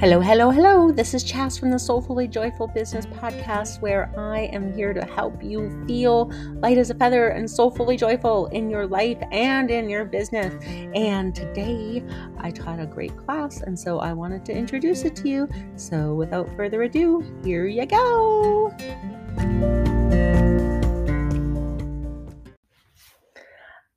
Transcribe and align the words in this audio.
Hello, 0.00 0.18
hello, 0.18 0.48
hello. 0.48 0.90
This 0.90 1.12
is 1.12 1.22
Chas 1.22 1.58
from 1.58 1.70
the 1.70 1.78
Soulfully 1.78 2.26
Joyful 2.26 2.68
Business 2.68 3.04
Podcast, 3.04 3.82
where 3.82 4.10
I 4.18 4.44
am 4.50 4.72
here 4.72 4.94
to 4.94 5.04
help 5.04 5.44
you 5.44 5.84
feel 5.86 6.32
light 6.54 6.78
as 6.78 6.88
a 6.88 6.94
feather 6.94 7.28
and 7.28 7.48
soulfully 7.48 7.98
joyful 7.98 8.46
in 8.46 8.70
your 8.70 8.86
life 8.86 9.18
and 9.30 9.70
in 9.70 9.90
your 9.90 10.06
business. 10.06 10.54
And 10.94 11.34
today 11.34 12.02
I 12.38 12.50
taught 12.50 12.80
a 12.80 12.86
great 12.86 13.14
class, 13.14 13.60
and 13.60 13.78
so 13.78 13.98
I 13.98 14.14
wanted 14.14 14.42
to 14.46 14.54
introduce 14.54 15.04
it 15.04 15.14
to 15.16 15.28
you. 15.28 15.46
So 15.76 16.14
without 16.14 16.48
further 16.56 16.82
ado, 16.84 17.22
here 17.44 17.66
you 17.66 17.84
go. 17.84 18.74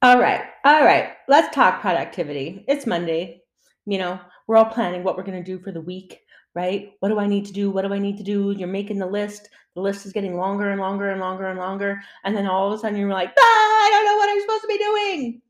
All 0.02 0.20
right, 0.20 0.42
all 0.66 0.84
right. 0.84 1.12
Let's 1.30 1.56
talk 1.56 1.80
productivity. 1.80 2.66
It's 2.68 2.86
Monday. 2.86 3.40
You 3.86 4.00
know, 4.00 4.20
we're 4.48 4.58
all 4.58 4.66
planning 4.66 5.04
what 5.04 5.18
we're 5.18 5.24
going 5.24 5.42
to 5.42 5.52
do 5.52 5.60
for 5.64 5.72
the 5.72 5.82
week, 5.82 6.22
right? 6.54 6.92
What 7.00 7.10
do 7.10 7.20
I 7.20 7.28
need 7.28 7.46
to 7.46 7.54
do? 7.54 7.72
What 7.72 7.84
do 7.84 7.94
I 7.94 8.00
need 8.00 8.18
to 8.18 8.24
do? 8.24 8.52
You're 8.52 8.68
making 8.68 9.00
the 9.00 9.06
list. 9.06 9.50
The 9.76 9.82
list 9.82 10.06
is 10.06 10.14
getting 10.14 10.38
longer 10.38 10.70
and 10.70 10.80
longer 10.80 11.10
and 11.10 11.20
longer 11.20 11.48
and 11.48 11.60
longer. 11.60 12.02
And 12.24 12.36
then 12.36 12.46
all 12.46 12.68
of 12.68 12.78
a 12.78 12.82
sudden 12.82 12.98
you're 12.98 13.10
like, 13.10 13.34
ah, 13.38 13.42
I 13.42 13.90
don't 13.92 14.06
know 14.06 14.18
what 14.18 14.30
I'm 14.30 14.42
supposed 14.42 14.62
to 14.62 14.68
be 14.68 14.78
doing. 14.78 15.42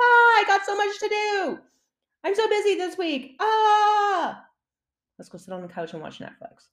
Ah, 0.00 0.04
I 0.04 0.44
got 0.46 0.64
so 0.64 0.76
much 0.76 0.98
to 1.00 1.08
do. 1.08 1.58
I'm 2.24 2.34
so 2.34 2.48
busy 2.48 2.76
this 2.76 2.96
week. 2.96 3.36
Ah, 3.40 4.44
let's 5.18 5.28
go 5.28 5.38
sit 5.38 5.52
on 5.52 5.62
the 5.62 5.68
couch 5.68 5.92
and 5.92 6.02
watch 6.02 6.20
Netflix. 6.20 6.68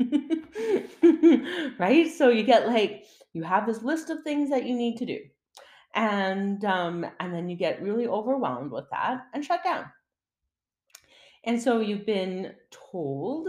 right? 1.78 2.10
So 2.12 2.28
you 2.28 2.44
get 2.44 2.68
like, 2.68 3.04
you 3.32 3.42
have 3.42 3.66
this 3.66 3.82
list 3.82 4.10
of 4.10 4.22
things 4.22 4.50
that 4.50 4.64
you 4.66 4.76
need 4.76 4.98
to 4.98 5.06
do. 5.06 5.18
And 5.94 6.64
um, 6.64 7.06
and 7.18 7.34
then 7.34 7.48
you 7.48 7.56
get 7.56 7.82
really 7.82 8.06
overwhelmed 8.06 8.70
with 8.70 8.84
that 8.90 9.26
and 9.32 9.44
shut 9.44 9.64
down 9.64 9.86
and 11.48 11.60
so 11.60 11.80
you've 11.80 12.04
been 12.04 12.52
told 12.70 13.48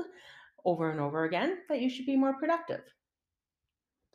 over 0.63 0.89
and 0.89 1.01
over 1.01 1.25
again 1.25 1.57
that 1.67 1.81
you 1.81 1.89
should 1.89 2.05
be 2.05 2.15
more 2.15 2.33
productive. 2.33 2.79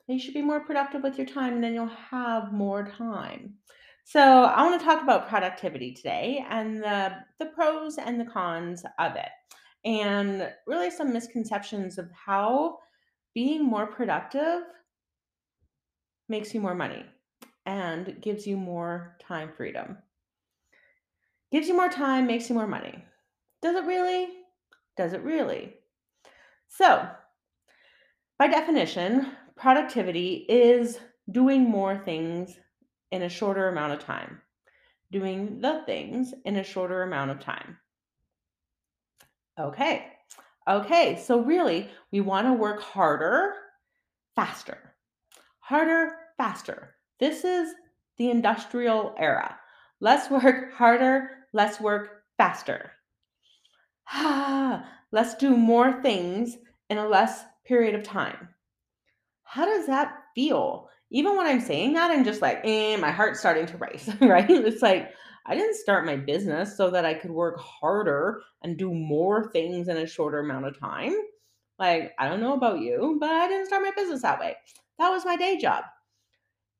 You 0.08 0.18
should 0.18 0.32
be 0.32 0.40
more 0.40 0.60
productive 0.60 1.02
with 1.02 1.18
your 1.18 1.26
time, 1.26 1.54
and 1.54 1.62
then 1.62 1.74
you'll 1.74 1.86
have 2.10 2.50
more 2.50 2.86
time. 2.86 3.54
So, 4.04 4.20
I 4.20 4.62
want 4.62 4.80
to 4.80 4.86
talk 4.86 5.02
about 5.02 5.28
productivity 5.28 5.92
today 5.92 6.44
and 6.48 6.82
the, 6.82 7.12
the 7.38 7.46
pros 7.46 7.98
and 7.98 8.18
the 8.18 8.24
cons 8.24 8.84
of 8.98 9.16
it, 9.16 9.30
and 9.84 10.50
really 10.66 10.90
some 10.90 11.12
misconceptions 11.12 11.98
of 11.98 12.10
how 12.12 12.78
being 13.34 13.66
more 13.66 13.86
productive 13.86 14.62
makes 16.30 16.54
you 16.54 16.60
more 16.60 16.74
money 16.74 17.04
and 17.66 18.16
gives 18.22 18.46
you 18.46 18.56
more 18.56 19.18
time 19.20 19.52
freedom. 19.54 19.98
Gives 21.52 21.68
you 21.68 21.76
more 21.76 21.90
time, 21.90 22.26
makes 22.26 22.48
you 22.48 22.54
more 22.54 22.66
money. 22.66 23.04
Does 23.64 23.76
it 23.76 23.86
really? 23.86 24.28
Does 24.94 25.14
it 25.14 25.22
really? 25.22 25.72
So, 26.68 27.08
by 28.38 28.46
definition, 28.46 29.28
productivity 29.56 30.44
is 30.50 30.98
doing 31.30 31.62
more 31.62 31.96
things 31.96 32.58
in 33.10 33.22
a 33.22 33.28
shorter 33.30 33.70
amount 33.70 33.94
of 33.94 34.00
time, 34.00 34.42
doing 35.10 35.62
the 35.62 35.82
things 35.86 36.34
in 36.44 36.56
a 36.56 36.62
shorter 36.62 37.04
amount 37.04 37.30
of 37.30 37.40
time. 37.40 37.78
Okay. 39.58 40.08
Okay. 40.68 41.18
So, 41.24 41.40
really, 41.40 41.88
we 42.12 42.20
want 42.20 42.46
to 42.46 42.52
work 42.52 42.82
harder, 42.82 43.54
faster. 44.36 44.94
Harder, 45.60 46.16
faster. 46.36 46.96
This 47.18 47.46
is 47.46 47.72
the 48.18 48.28
industrial 48.28 49.14
era. 49.16 49.58
Let's 50.00 50.28
work 50.30 50.74
harder, 50.74 51.30
let's 51.54 51.80
work 51.80 52.24
faster 52.36 52.90
ah, 54.12 54.88
let's 55.12 55.34
do 55.34 55.56
more 55.56 56.02
things 56.02 56.56
in 56.90 56.98
a 56.98 57.08
less 57.08 57.44
period 57.64 57.94
of 57.94 58.02
time. 58.02 58.48
How 59.44 59.64
does 59.64 59.86
that 59.86 60.14
feel? 60.34 60.88
Even 61.10 61.36
when 61.36 61.46
I'm 61.46 61.60
saying 61.60 61.92
that, 61.94 62.10
I'm 62.10 62.24
just 62.24 62.42
like, 62.42 62.60
eh, 62.64 62.96
my 62.96 63.10
heart's 63.10 63.40
starting 63.40 63.66
to 63.66 63.76
race, 63.76 64.10
right? 64.20 64.50
It's 64.50 64.82
like, 64.82 65.12
I 65.46 65.54
didn't 65.54 65.76
start 65.76 66.06
my 66.06 66.16
business 66.16 66.76
so 66.76 66.90
that 66.90 67.04
I 67.04 67.14
could 67.14 67.30
work 67.30 67.58
harder 67.60 68.40
and 68.62 68.78
do 68.78 68.92
more 68.92 69.50
things 69.52 69.88
in 69.88 69.98
a 69.98 70.06
shorter 70.06 70.40
amount 70.40 70.66
of 70.66 70.78
time. 70.78 71.14
Like, 71.78 72.12
I 72.18 72.28
don't 72.28 72.40
know 72.40 72.54
about 72.54 72.80
you, 72.80 73.18
but 73.20 73.30
I 73.30 73.48
didn't 73.48 73.66
start 73.66 73.82
my 73.82 73.92
business 73.94 74.22
that 74.22 74.40
way. 74.40 74.56
That 74.98 75.10
was 75.10 75.24
my 75.24 75.36
day 75.36 75.58
job. 75.58 75.84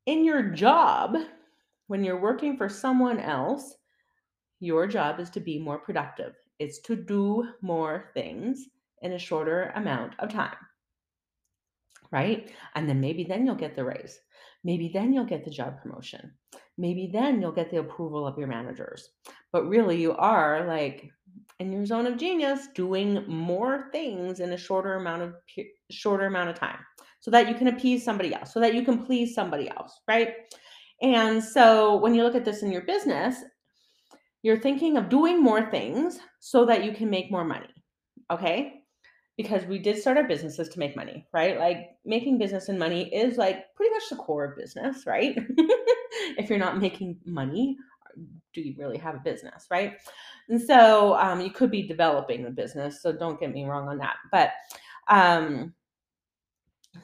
In 0.07 0.25
your 0.25 0.43
job, 0.43 1.17
when 1.89 2.05
you're 2.05 2.21
working 2.21 2.57
for 2.57 2.69
someone 2.69 3.21
else, 3.21 3.77
your 4.61 4.87
job 4.87 5.21
is 5.21 5.31
to 5.31 5.41
be 5.41 5.59
more 5.59 5.79
productive. 5.79 6.34
It's 6.59 6.81
to 6.82 6.97
do 6.97 7.48
more 7.62 8.10
things 8.15 8.66
in 9.03 9.12
a 9.12 9.19
shorter 9.19 9.72
amount 9.75 10.15
of 10.19 10.31
time. 10.31 10.56
Right? 12.10 12.50
And 12.75 12.88
then 12.88 13.00
maybe 13.00 13.25
then 13.25 13.44
you'll 13.44 13.54
get 13.54 13.75
the 13.75 13.84
raise. 13.84 14.19
Maybe 14.62 14.91
then 14.92 15.12
you'll 15.12 15.25
get 15.25 15.44
the 15.44 15.50
job 15.50 15.82
promotion. 15.82 16.32
Maybe 16.78 17.10
then 17.12 17.41
you'll 17.41 17.53
get 17.53 17.70
the 17.70 17.81
approval 17.81 18.26
of 18.26 18.38
your 18.38 18.47
managers. 18.47 19.09
But 19.53 19.69
really, 19.69 20.00
you 20.00 20.12
are 20.12 20.66
like 20.66 21.10
in 21.59 21.72
your 21.72 21.87
zone 21.87 22.06
of 22.06 22.16
genius 22.16 22.69
doing 22.75 23.25
more 23.28 23.88
things 23.92 24.41
in 24.41 24.53
a 24.53 24.56
shorter 24.56 24.94
amount 24.94 25.22
of 25.22 25.34
shorter 25.91 26.26
amount 26.26 26.50
of 26.50 26.59
time 26.59 26.78
so 27.21 27.31
that 27.31 27.48
you 27.48 27.54
can 27.54 27.69
appease 27.69 28.04
somebody 28.04 28.34
else 28.34 28.53
so 28.53 28.60
that 28.60 28.75
you 28.75 28.82
can 28.82 29.04
please 29.04 29.34
somebody 29.34 29.69
else 29.71 30.00
right 30.09 30.34
and 31.03 31.42
so 31.42 31.97
when 31.97 32.15
you 32.15 32.22
look 32.22 32.34
at 32.34 32.44
this 32.44 32.62
in 32.62 32.72
your 32.72 32.82
business 32.82 33.36
you're 34.42 34.60
thinking 34.60 34.97
of 34.97 35.09
doing 35.09 35.42
more 35.42 35.71
things 35.71 36.19
so 36.47 36.66
that 36.66 36.84
you 36.84 36.93
can 36.93 37.09
make 37.09 37.31
more 37.31 37.43
money. 37.43 37.75
Okay? 38.31 38.82
Because 39.38 39.65
we 39.65 39.78
did 39.78 39.97
start 39.97 40.19
our 40.19 40.28
businesses 40.28 40.69
to 40.69 40.78
make 40.78 40.94
money, 40.94 41.27
right? 41.32 41.59
Like 41.59 41.97
making 42.05 42.37
business 42.37 42.69
and 42.69 42.78
money 42.78 43.12
is 43.15 43.38
like 43.38 43.75
pretty 43.75 43.94
much 43.94 44.03
the 44.10 44.16
core 44.16 44.44
of 44.44 44.56
business, 44.59 45.06
right? 45.06 45.34
if 46.37 46.50
you're 46.50 46.59
not 46.59 46.83
making 46.83 47.16
money, 47.25 47.78
do 48.53 48.60
you 48.60 48.75
really 48.78 48.99
have 48.99 49.15
a 49.15 49.21
business, 49.25 49.66
right? 49.71 49.94
And 50.50 50.60
so 50.60 51.15
um, 51.15 51.41
you 51.41 51.50
could 51.50 51.71
be 51.71 51.88
developing 51.88 52.44
the 52.44 52.50
business. 52.50 53.00
So 53.00 53.10
don't 53.10 53.41
get 53.41 53.50
me 53.50 53.65
wrong 53.65 53.88
on 53.88 53.97
that. 53.97 54.16
But 54.31 54.50
um, 55.09 55.72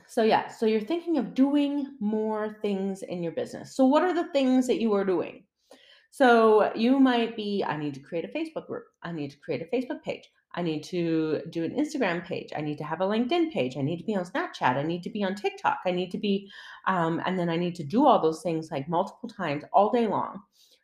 so 0.06 0.22
yeah, 0.22 0.48
so 0.48 0.66
you're 0.66 0.82
thinking 0.82 1.16
of 1.16 1.32
doing 1.32 1.96
more 1.98 2.58
things 2.60 3.02
in 3.04 3.22
your 3.22 3.32
business. 3.32 3.74
So 3.74 3.86
what 3.86 4.02
are 4.02 4.12
the 4.12 4.30
things 4.34 4.66
that 4.66 4.82
you 4.82 4.92
are 4.92 5.04
doing? 5.06 5.44
So 6.10 6.72
you 6.74 6.98
might 6.98 7.36
be, 7.36 7.64
I 7.66 7.76
need 7.76 7.94
to 7.94 8.00
create 8.00 8.24
a 8.24 8.28
Facebook 8.28 8.66
group. 8.66 8.84
I 9.02 9.12
need 9.12 9.30
to 9.30 9.38
create 9.38 9.62
a 9.62 9.76
Facebook 9.76 10.02
page. 10.02 10.28
I 10.54 10.62
need 10.62 10.82
to 10.84 11.42
do 11.50 11.62
an 11.62 11.76
Instagram 11.76 12.24
page. 12.24 12.52
I 12.56 12.60
need 12.60 12.78
to 12.78 12.84
have 12.84 13.00
a 13.00 13.06
LinkedIn 13.06 13.52
page. 13.52 13.76
I 13.76 13.82
need 13.82 13.98
to 13.98 14.04
be 14.04 14.16
on 14.16 14.24
Snapchat. 14.24 14.76
I 14.76 14.82
need 14.82 15.04
to 15.04 15.10
be 15.10 15.22
on 15.22 15.36
TikTok. 15.36 15.78
I 15.86 15.92
need 15.92 16.10
to 16.10 16.18
be, 16.18 16.50
um, 16.86 17.22
and 17.24 17.38
then 17.38 17.48
I 17.48 17.56
need 17.56 17.76
to 17.76 17.84
do 17.84 18.04
all 18.04 18.20
those 18.20 18.42
things 18.42 18.70
like 18.70 18.88
multiple 18.88 19.28
times 19.28 19.62
all 19.72 19.92
day 19.92 20.08
long, 20.08 20.40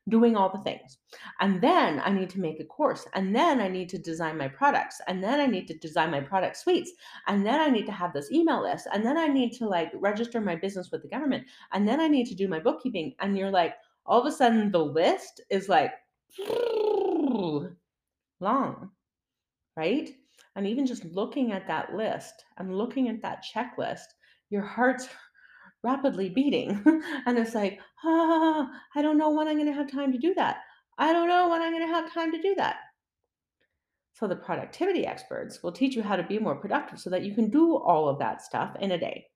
doing 0.09 0.37
all 0.37 0.49
the 0.49 0.63
things. 0.63 0.99
And 1.41 1.61
then 1.61 2.01
I 2.05 2.13
need 2.13 2.31
to 2.31 2.41
make 2.41 2.61
a 2.61 2.65
course. 2.65 3.09
And 3.15 3.35
then 3.35 3.61
I 3.61 3.67
need 3.67 3.89
to 3.89 3.99
design 3.99 4.39
my 4.39 4.47
products. 4.47 5.01
And 5.09 5.23
then 5.23 5.41
I 5.41 5.47
need 5.47 5.67
to 5.67 5.79
design 5.79 6.13
my 6.13 6.21
product 6.21 6.57
suites. 6.57 6.93
And 7.27 7.45
then 7.45 7.61
I 7.61 7.69
need 7.69 7.87
to 7.87 7.93
have 7.93 8.13
this 8.13 8.31
email 8.31 8.63
list. 8.63 8.87
And 8.93 9.05
then 9.05 9.19
I 9.19 9.27
need 9.27 9.53
to 9.55 9.67
like 9.67 9.91
register 9.97 10.41
my 10.41 10.55
business 10.55 10.91
with 10.93 11.03
the 11.03 11.09
government. 11.09 11.45
And 11.73 11.89
then 11.89 12.01
I 12.01 12.07
need 12.07 12.27
to 12.27 12.37
do 12.37 12.47
my 12.47 12.61
bookkeeping. 12.61 13.17
And 13.19 13.37
you're 13.37 13.51
like, 13.51 13.75
all 14.07 14.21
of 14.21 14.27
a 14.27 14.33
sudden 14.33 14.71
the 14.71 14.85
list 14.85 15.41
is 15.51 15.69
like 15.69 15.93
long, 18.41 18.91
right? 19.77 20.11
And 20.55 20.67
even 20.67 20.87
just 20.87 21.05
looking 21.05 21.53
at 21.53 21.67
that 21.69 21.95
list 21.95 22.45
and 22.59 22.77
looking 22.77 23.09
at 23.09 23.23
that 23.23 23.45
checklist, 23.45 24.07
your 24.51 24.63
heart's 24.63 25.09
rapidly 25.83 26.29
beating. 26.29 26.83
and 27.27 27.39
it's 27.39 27.55
like, 27.55 27.79
ah, 28.05 28.69
I 28.95 29.03
don't 29.03 29.19
know 29.19 29.31
when 29.31 29.49
I'm 29.49 29.57
going 29.57 29.67
to 29.67 29.73
have 29.73 29.91
time 29.91 30.13
to 30.13 30.19
do 30.19 30.35
that. 30.35 30.59
I 30.99 31.13
don't 31.13 31.29
know 31.29 31.49
when 31.49 31.63
I'm 31.63 31.73
going 31.73 31.87
to 31.87 31.95
have 31.95 32.13
time 32.13 32.33
to 32.33 32.41
do 32.41 32.55
that. 32.57 32.77
So, 34.15 34.27
the 34.27 34.37
productivity 34.37 35.07
experts 35.07 35.63
will 35.63 35.73
teach 35.73 35.95
you 35.95 36.03
how 36.03 36.17
to 36.17 36.23
be 36.23 36.39
more 36.39 36.57
productive 36.57 36.99
so 36.99 37.11
that 37.11 37.23
you 37.23 37.35
can 37.35 37.51
do 37.51 37.77
all 37.77 38.09
of 38.09 38.19
that 38.19 38.41
stuff 38.41 38.75
in 38.81 38.93
a 38.93 38.99
day. 38.99 39.27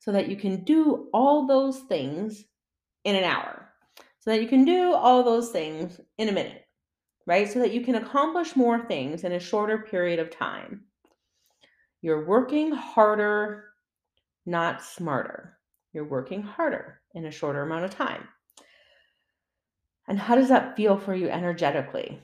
So 0.00 0.10
that 0.10 0.28
you 0.28 0.36
can 0.36 0.64
do 0.64 1.08
all 1.14 1.46
those 1.46 1.78
things 1.88 2.44
in 3.06 3.14
an 3.14 3.24
hour 3.24 3.68
so 4.18 4.30
that 4.32 4.42
you 4.42 4.48
can 4.48 4.64
do 4.64 4.92
all 4.92 5.22
those 5.22 5.50
things 5.50 6.00
in 6.18 6.28
a 6.28 6.32
minute, 6.32 6.66
right? 7.26 7.50
So 7.50 7.60
that 7.60 7.72
you 7.72 7.80
can 7.80 7.94
accomplish 7.94 8.56
more 8.56 8.84
things 8.84 9.22
in 9.22 9.32
a 9.32 9.40
shorter 9.40 9.78
period 9.78 10.18
of 10.18 10.28
time. 10.28 10.82
You're 12.02 12.26
working 12.26 12.72
harder, 12.72 13.66
not 14.44 14.82
smarter. 14.82 15.56
You're 15.92 16.08
working 16.08 16.42
harder 16.42 17.00
in 17.14 17.24
a 17.24 17.30
shorter 17.30 17.62
amount 17.62 17.84
of 17.84 17.92
time. 17.92 18.26
And 20.08 20.18
how 20.18 20.34
does 20.34 20.48
that 20.48 20.76
feel 20.76 20.98
for 20.98 21.14
you 21.14 21.28
energetically? 21.28 22.20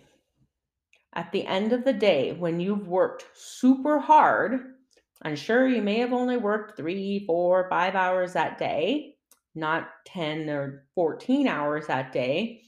At 1.15 1.31
the 1.31 1.47
end 1.47 1.73
of 1.73 1.85
the 1.85 1.93
day, 1.93 2.33
when 2.33 2.59
you've 2.59 2.89
worked 2.89 3.27
super 3.35 4.01
hard, 4.01 4.75
I'm 5.23 5.37
sure 5.37 5.69
you 5.69 5.83
may 5.83 5.99
have 5.99 6.13
only 6.13 6.37
worked 6.37 6.77
three, 6.77 7.25
four, 7.27 7.69
five 7.71 7.95
hours 7.95 8.33
that 8.33 8.59
day, 8.59 9.12
not 9.55 9.89
10 10.07 10.49
or 10.51 10.87
14 10.95 11.47
hours 11.49 11.87
that 11.87 12.13
day, 12.13 12.63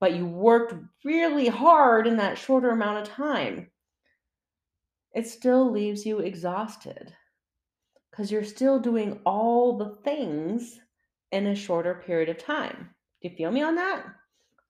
but 0.00 0.14
you 0.14 0.26
worked 0.26 0.74
really 1.04 1.48
hard 1.48 2.06
in 2.06 2.16
that 2.16 2.38
shorter 2.38 2.70
amount 2.70 2.98
of 2.98 3.14
time. 3.14 3.70
it 5.12 5.26
still 5.26 5.70
leaves 5.70 6.06
you 6.06 6.20
exhausted 6.20 7.14
because 8.10 8.30
you're 8.30 8.44
still 8.44 8.78
doing 8.78 9.20
all 9.24 9.76
the 9.76 9.96
things 10.04 10.78
in 11.32 11.46
a 11.46 11.54
shorter 11.54 12.02
period 12.06 12.28
of 12.28 12.38
time. 12.38 12.90
Do 13.22 13.28
you 13.28 13.36
feel 13.36 13.50
me 13.50 13.62
on 13.62 13.74
that? 13.76 14.04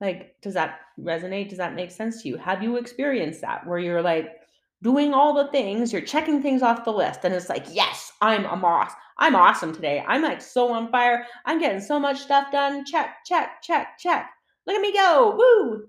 Like, 0.00 0.37
does 0.41 0.55
that 0.55 0.81
resonate? 0.99 1.50
Does 1.50 1.58
that 1.58 1.75
make 1.75 1.91
sense 1.91 2.23
to 2.23 2.29
you? 2.29 2.37
Have 2.38 2.62
you 2.62 2.76
experienced 2.76 3.43
that 3.43 3.67
where 3.67 3.79
you're 3.79 4.02
like 4.02 4.39
doing 4.82 5.12
all 5.12 5.35
the 5.35 5.50
things, 5.50 5.93
you're 5.93 6.03
checking 6.03 6.43
things 6.43 6.62
off 6.62 6.85
the 6.85 6.93
list, 6.93 7.21
and 7.25 7.35
it's 7.35 7.49
like, 7.49 7.67
yes, 7.71 8.12
I'm 8.21 8.44
a 8.47 8.56
boss. 8.56 8.93
I'm 9.19 9.37
awesome 9.37 9.75
today. 9.75 10.03
I'm 10.09 10.23
like 10.23 10.41
so 10.41 10.73
on 10.73 10.91
fire. 10.91 11.27
I'm 11.44 11.61
getting 11.61 11.81
so 11.81 12.00
much 12.00 12.21
stuff 12.21 12.50
done. 12.50 12.87
Check, 12.87 13.17
check, 13.27 13.62
check, 13.62 13.99
check. 13.99 14.31
Look 14.67 14.77
at 14.77 14.82
me 14.82 14.93
go. 14.94 15.37
Woo. 15.37 15.85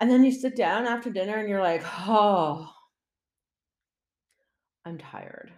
And 0.00 0.10
then 0.10 0.24
you 0.24 0.32
sit 0.32 0.56
down 0.56 0.86
after 0.86 1.10
dinner 1.10 1.36
and 1.36 1.48
you're 1.48 1.60
like, 1.60 1.82
oh, 2.06 2.72
I'm 4.86 4.96
tired. 4.96 5.52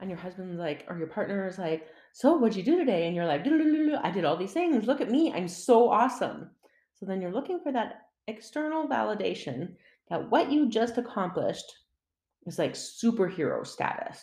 And 0.00 0.08
your 0.08 0.18
husband's 0.18 0.58
like, 0.58 0.86
or 0.88 0.96
your 0.96 1.08
partner 1.08 1.46
is 1.46 1.58
like, 1.58 1.86
so 2.12 2.36
what'd 2.36 2.56
you 2.56 2.62
do 2.62 2.78
today? 2.78 3.06
And 3.06 3.16
you're 3.16 3.26
like, 3.26 3.40
I 3.40 4.10
did 4.10 4.24
all 4.24 4.36
these 4.36 4.52
things. 4.52 4.86
Look 4.86 5.00
at 5.00 5.10
me. 5.10 5.32
I'm 5.32 5.48
so 5.48 5.90
awesome. 5.90 6.50
So 6.94 7.04
then 7.04 7.20
you're 7.20 7.32
looking 7.32 7.60
for 7.60 7.72
that 7.72 8.02
external 8.26 8.88
validation 8.88 9.74
that 10.10 10.30
what 10.30 10.50
you 10.50 10.68
just 10.68 10.98
accomplished 10.98 11.72
is 12.46 12.58
like 12.58 12.74
superhero 12.74 13.66
status. 13.66 14.20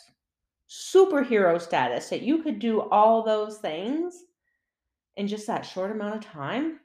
Superhero 0.69 1.61
status 1.61 2.09
that 2.09 2.23
you 2.23 2.41
could 2.41 2.59
do 2.59 2.81
all 2.89 3.23
those 3.23 3.59
things 3.59 4.15
in 5.15 5.27
just 5.27 5.47
that 5.47 5.65
short 5.65 5.91
amount 5.91 6.15
of 6.15 6.31
time. 6.31 6.79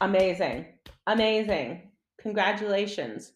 Amazing. 0.00 0.66
Amazing. 1.06 1.90
Congratulations, 2.20 3.32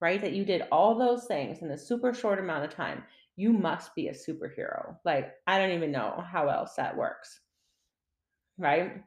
right? 0.00 0.20
That 0.20 0.32
you 0.32 0.44
did 0.44 0.64
all 0.72 0.98
those 0.98 1.26
things 1.26 1.62
in 1.62 1.70
a 1.70 1.78
super 1.78 2.12
short 2.12 2.38
amount 2.38 2.64
of 2.64 2.74
time. 2.74 3.04
You 3.36 3.52
must 3.52 3.94
be 3.94 4.08
a 4.08 4.12
superhero. 4.12 4.96
Like, 5.04 5.34
I 5.46 5.58
don't 5.58 5.72
even 5.72 5.92
know 5.92 6.24
how 6.30 6.48
else 6.48 6.74
that 6.76 6.96
works, 6.96 7.40
right? 8.58 9.02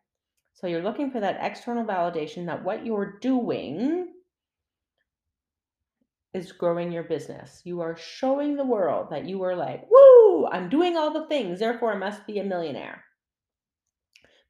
So 0.53 0.67
you're 0.67 0.83
looking 0.83 1.11
for 1.11 1.19
that 1.19 1.39
external 1.41 1.85
validation 1.85 2.45
that 2.45 2.63
what 2.63 2.85
you're 2.85 3.17
doing 3.21 4.13
is 6.33 6.51
growing 6.51 6.91
your 6.91 7.03
business. 7.03 7.61
You 7.63 7.81
are 7.81 7.97
showing 7.97 8.55
the 8.55 8.65
world 8.65 9.07
that 9.11 9.25
you 9.25 9.41
are 9.43 9.55
like, 9.55 9.89
woo, 9.89 10.47
I'm 10.47 10.69
doing 10.69 10.95
all 10.95 11.11
the 11.11 11.27
things, 11.27 11.59
therefore 11.59 11.93
I 11.93 11.97
must 11.97 12.27
be 12.27 12.39
a 12.39 12.43
millionaire. 12.43 13.03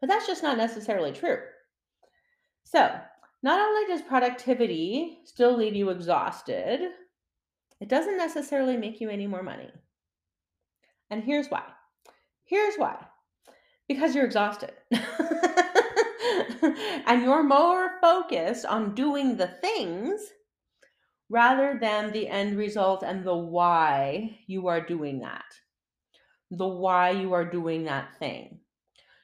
But 0.01 0.07
that's 0.07 0.27
just 0.27 0.43
not 0.43 0.57
necessarily 0.57 1.11
true. 1.11 1.39
So, 2.63 2.99
not 3.41 3.59
only 3.59 3.87
does 3.87 4.01
productivity 4.01 5.19
still 5.25 5.55
leave 5.55 5.75
you 5.75 5.89
exhausted, 5.89 6.91
it 7.79 7.87
doesn't 7.87 8.17
necessarily 8.17 8.75
make 8.75 8.99
you 8.99 9.09
any 9.09 9.27
more 9.27 9.43
money. 9.43 9.71
And 11.09 11.23
here's 11.23 11.47
why. 11.47 11.63
Here's 12.43 12.75
why. 12.75 12.97
Because 13.87 14.13
you're 14.13 14.25
exhausted. 14.25 14.73
and 17.07 17.23
you're 17.23 17.43
more 17.43 17.99
focused 18.01 18.65
on 18.65 18.93
doing 18.93 19.37
the 19.37 19.47
things 19.47 20.21
rather 21.29 21.77
than 21.79 22.11
the 22.11 22.27
end 22.27 22.57
result 22.57 23.03
and 23.03 23.23
the 23.23 23.35
why 23.35 24.39
you 24.47 24.67
are 24.67 24.81
doing 24.81 25.19
that. 25.19 25.45
The 26.51 26.67
why 26.67 27.11
you 27.11 27.33
are 27.33 27.45
doing 27.45 27.85
that 27.85 28.17
thing. 28.17 28.59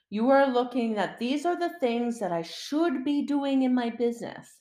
You 0.09 0.29
are 0.29 0.47
looking 0.47 0.97
at 0.97 1.17
these 1.17 1.45
are 1.45 1.59
the 1.59 1.77
things 1.79 2.19
that 2.19 2.31
I 2.31 2.43
should 2.43 3.03
be 3.03 3.25
doing 3.25 3.63
in 3.63 3.73
my 3.73 3.89
business. 3.89 4.59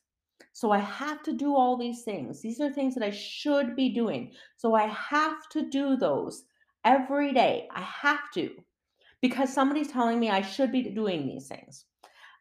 So 0.52 0.70
I 0.70 0.79
have 0.79 1.23
to 1.25 1.32
do 1.32 1.55
all 1.55 1.76
these 1.76 2.02
things. 2.02 2.41
These 2.41 2.61
are 2.61 2.73
things 2.73 2.94
that 2.94 3.05
I 3.05 3.11
should 3.11 3.76
be 3.76 3.90
doing. 3.90 4.32
So 4.56 4.75
I 4.75 4.87
have 4.87 5.49
to 5.50 5.69
do 5.69 5.97
those 5.97 6.44
every 6.85 7.32
day. 7.32 7.69
I 7.75 7.82
have 7.82 8.31
to 8.35 8.50
because 9.20 9.52
somebody's 9.52 9.88
telling 9.88 10.19
me 10.20 10.31
I 10.31 10.43
should 10.43 10.73
be 10.73 10.82
doing 10.82 11.26
these 11.26 11.49
things. 11.49 11.87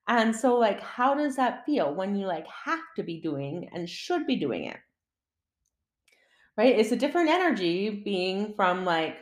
And 0.08 0.36
so, 0.36 0.56
like, 0.56 0.82
how 0.82 1.16
does 1.16 1.36
that 1.38 1.66
feel 1.66 1.94
when 1.96 2.16
you 2.16 2.28
like 2.28 2.46
have 2.48 2.84
to 2.98 3.04
be 3.04 3.22
doing 3.22 3.70
and 3.74 3.90
should 3.90 4.28
be 4.28 4.36
doing 4.36 4.66
it? 4.66 4.78
Right? 6.56 6.78
It's 6.78 6.92
a 6.92 6.96
different 6.96 7.30
energy 7.30 7.90
being 7.90 8.54
from 8.56 8.86
like, 8.86 9.18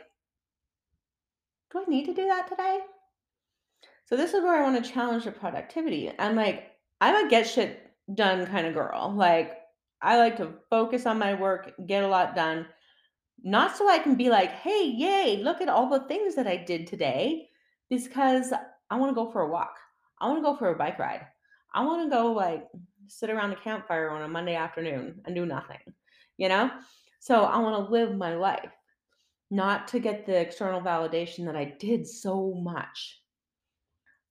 do 1.72 1.80
I 1.80 1.90
need 1.90 2.04
to 2.06 2.14
do 2.14 2.26
that 2.26 2.48
today? 2.48 2.80
So 4.04 4.16
this 4.16 4.34
is 4.34 4.42
where 4.42 4.62
I 4.62 4.70
want 4.70 4.84
to 4.84 4.90
challenge 4.90 5.24
the 5.24 5.32
productivity. 5.32 6.12
I'm 6.18 6.36
like, 6.36 6.72
I'm 7.00 7.26
a 7.26 7.30
get 7.30 7.48
shit 7.48 7.90
done 8.14 8.46
kind 8.46 8.66
of 8.66 8.74
girl. 8.74 9.14
Like, 9.16 9.58
I 10.02 10.18
like 10.18 10.36
to 10.36 10.52
focus 10.68 11.06
on 11.06 11.18
my 11.18 11.32
work, 11.34 11.72
get 11.86 12.04
a 12.04 12.08
lot 12.08 12.34
done. 12.34 12.66
Not 13.42 13.76
so 13.76 13.88
I 13.88 13.98
can 13.98 14.16
be 14.16 14.28
like, 14.28 14.50
hey, 14.50 14.84
yay, 14.84 15.40
look 15.42 15.60
at 15.60 15.68
all 15.68 15.88
the 15.88 16.06
things 16.06 16.34
that 16.34 16.46
I 16.46 16.56
did 16.56 16.86
today, 16.86 17.48
because 17.88 18.52
I 18.90 18.96
want 18.96 19.10
to 19.10 19.14
go 19.14 19.30
for 19.30 19.42
a 19.42 19.48
walk. 19.48 19.76
I 20.20 20.28
want 20.28 20.38
to 20.38 20.42
go 20.42 20.56
for 20.56 20.68
a 20.68 20.76
bike 20.76 20.98
ride. 20.98 21.26
I 21.72 21.84
want 21.84 22.04
to 22.04 22.14
go 22.14 22.32
like 22.32 22.68
sit 23.06 23.30
around 23.30 23.50
the 23.50 23.56
campfire 23.56 24.10
on 24.10 24.22
a 24.22 24.28
Monday 24.28 24.54
afternoon 24.54 25.22
and 25.24 25.34
do 25.34 25.46
nothing, 25.46 25.78
you 26.36 26.48
know? 26.48 26.70
So 27.22 27.44
I 27.44 27.60
want 27.60 27.76
to 27.76 27.92
live 27.92 28.16
my 28.16 28.34
life, 28.34 28.72
not 29.48 29.86
to 29.88 30.00
get 30.00 30.26
the 30.26 30.36
external 30.36 30.80
validation 30.80 31.46
that 31.46 31.54
I 31.54 31.76
did 31.78 32.04
so 32.04 32.52
much. 32.54 33.20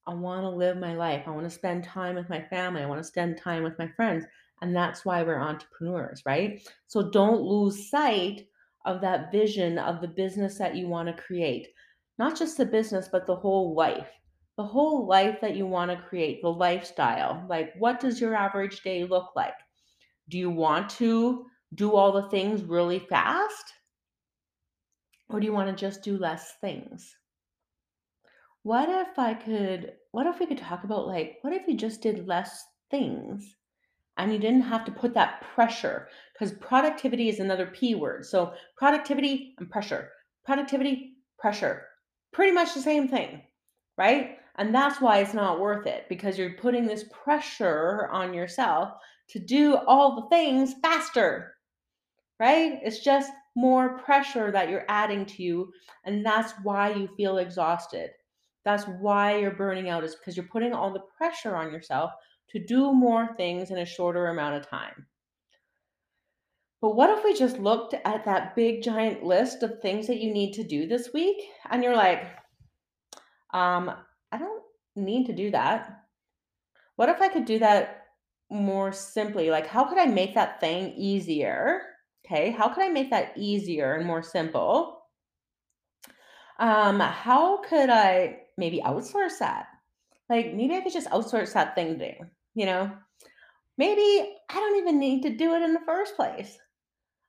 I 0.06 0.14
want 0.14 0.44
to 0.44 0.50
live 0.50 0.76
my 0.76 0.94
life. 0.94 1.24
I 1.26 1.30
want 1.30 1.46
to 1.46 1.50
spend 1.50 1.86
time 1.86 2.16
with 2.16 2.28
my 2.28 2.42
family. 2.50 2.82
I 2.82 2.88
want 2.88 3.00
to 3.00 3.08
spend 3.08 3.38
time 3.38 3.64
with 3.64 3.80
my 3.80 3.88
friends. 3.96 4.26
And 4.62 4.76
that's 4.76 5.06
why 5.06 5.24
we're 5.24 5.40
entrepreneurs, 5.40 6.24
right? 6.26 6.62
So 6.88 7.10
don't 7.12 7.40
lose 7.40 7.90
sight 7.90 8.46
of 8.84 9.00
that 9.00 9.32
vision 9.32 9.80
of 9.80 10.02
the 10.02 10.10
business 10.10 10.58
that 10.58 10.76
you 10.76 10.90
want 10.90 11.08
to 11.08 11.24
create. 11.24 11.70
Not 12.18 12.38
just 12.38 12.58
the 12.58 12.66
business, 12.66 13.08
but 13.10 13.26
the 13.26 13.38
whole 13.38 13.74
life. 13.74 14.10
The 14.58 14.66
whole 14.66 15.08
life 15.08 15.40
that 15.40 15.56
you 15.56 15.66
want 15.66 15.92
to 15.92 16.08
create, 16.10 16.42
the 16.42 16.50
lifestyle. 16.50 17.46
Like, 17.48 17.72
what 17.80 18.02
does 18.02 18.20
your 18.20 18.36
average 18.36 18.82
day 18.82 19.06
look 19.06 19.30
like? 19.34 19.56
Do 20.28 20.38
you 20.38 20.50
want 20.50 20.90
to 20.90 21.46
do 21.74 21.96
all 21.96 22.12
the 22.12 22.30
things 22.30 22.64
really 22.64 23.00
fast? 23.00 23.74
Or 25.30 25.40
do 25.40 25.46
you 25.46 25.54
want 25.54 25.70
to 25.70 25.76
just 25.76 26.04
do 26.04 26.18
less 26.18 26.54
things? 26.60 27.16
What 28.64 28.90
if 28.90 29.18
I 29.18 29.34
could 29.34 29.94
what 30.12 30.28
if 30.28 30.40
we 30.40 30.46
could 30.46 30.58
talk 30.58 30.84
about 30.84 31.08
like 31.08 31.38
what 31.42 31.54
if 31.54 31.68
you 31.68 31.76
just 31.76 32.02
did 32.02 32.28
less 32.28 32.64
things 32.92 33.56
and 34.18 34.32
you 34.32 34.38
didn't 34.38 34.62
have 34.62 34.86
to 34.86 34.92
put 34.92 35.14
that 35.14 35.42
pressure 35.56 36.10
because 36.34 36.52
productivity 36.58 37.30
is 37.30 37.40
another 37.40 37.66
P 37.68 37.96
word. 37.96 38.26
So 38.26 38.54
productivity 38.78 39.56
and 39.58 39.70
pressure. 39.70 40.10
Productivity, 40.46 41.14
pressure. 41.40 41.88
Pretty 42.34 42.52
much 42.52 42.74
the 42.74 42.82
same 42.82 43.08
thing, 43.08 43.42
right? 43.98 44.38
And 44.56 44.76
that's 44.76 45.00
why 45.00 45.20
it's 45.20 45.34
not 45.34 45.60
worth 45.60 45.88
it 45.88 46.06
because 46.10 46.38
you're 46.38 46.54
putting 46.54 46.86
this 46.86 47.06
pressure 47.12 48.10
on 48.12 48.34
yourself 48.34 48.94
to 49.30 49.40
do 49.40 49.78
all 49.88 50.16
the 50.16 50.28
things 50.30 50.76
faster, 50.82 51.56
right? 52.42 52.80
It's 52.84 53.04
just 53.04 53.32
more 53.56 54.00
pressure 54.00 54.52
that 54.52 54.68
you're 54.68 54.86
adding 54.90 55.28
to 55.28 55.44
you. 55.44 55.72
And 56.06 56.26
that's 56.26 56.54
why 56.64 56.92
you 56.92 57.08
feel 57.16 57.38
exhausted. 57.38 58.10
That's 58.66 58.86
why 59.00 59.38
you're 59.38 59.52
burning 59.52 59.90
out, 59.90 60.04
is 60.04 60.16
because 60.16 60.36
you're 60.36 60.48
putting 60.48 60.74
all 60.74 60.92
the 60.92 61.04
pressure 61.16 61.56
on 61.56 61.72
yourself 61.72 62.12
to 62.50 62.66
do 62.66 62.92
more 62.94 63.30
things 63.38 63.70
in 63.70 63.78
a 63.78 63.86
shorter 63.86 64.28
amount 64.28 64.56
of 64.56 64.68
time. 64.68 65.06
But 66.82 66.96
what 66.96 67.16
if 67.16 67.24
we 67.24 67.36
just 67.36 67.60
looked 67.60 67.94
at 67.94 68.26
that 68.26 68.56
big 68.56 68.82
giant 68.82 69.24
list 69.24 69.62
of 69.62 69.80
things 69.80 70.08
that 70.08 70.20
you 70.20 70.34
need 70.34 70.54
to 70.54 70.64
do 70.64 70.88
this 70.88 71.14
week 71.14 71.38
and 71.70 71.84
you're 71.84 71.96
like, 71.96 72.24
um, 73.54 73.92
I 74.32 74.40
don't 74.40 74.64
need 74.96 75.28
to 75.28 75.34
do 75.34 75.52
that. 75.52 76.06
What 76.96 77.10
if 77.10 77.22
I 77.22 77.28
could 77.28 77.46
do 77.46 77.60
that 77.60 78.06
more 78.50 78.92
simply? 78.92 79.52
Like, 79.52 79.68
how 79.68 79.84
could 79.84 80.00
I 80.00 80.08
make 80.08 80.34
that 80.34 80.60
thing 80.60 80.94
easier? 80.98 81.84
Okay, 82.32 82.52
how 82.52 82.70
could 82.70 82.84
I 82.84 82.88
make 82.88 83.10
that 83.10 83.34
easier 83.36 83.96
and 83.96 84.06
more 84.06 84.24
simple? 84.24 85.02
Um, 86.60 87.02
how 87.02 87.62
could 87.62 87.90
I 87.90 88.44
maybe 88.58 88.82
outsource 88.86 89.40
that? 89.40 89.68
Like, 90.30 90.54
maybe 90.54 90.76
I 90.76 90.80
could 90.80 90.94
just 90.94 91.10
outsource 91.10 91.52
that 91.54 91.76
thing 91.76 92.00
to, 92.00 92.14
you 92.54 92.66
know? 92.66 92.90
Maybe 93.78 94.34
I 94.50 94.54
don't 94.54 94.78
even 94.78 94.98
need 94.98 95.24
to 95.24 95.36
do 95.36 95.56
it 95.56 95.62
in 95.62 95.74
the 95.74 95.82
first 95.86 96.16
place. 96.16 96.58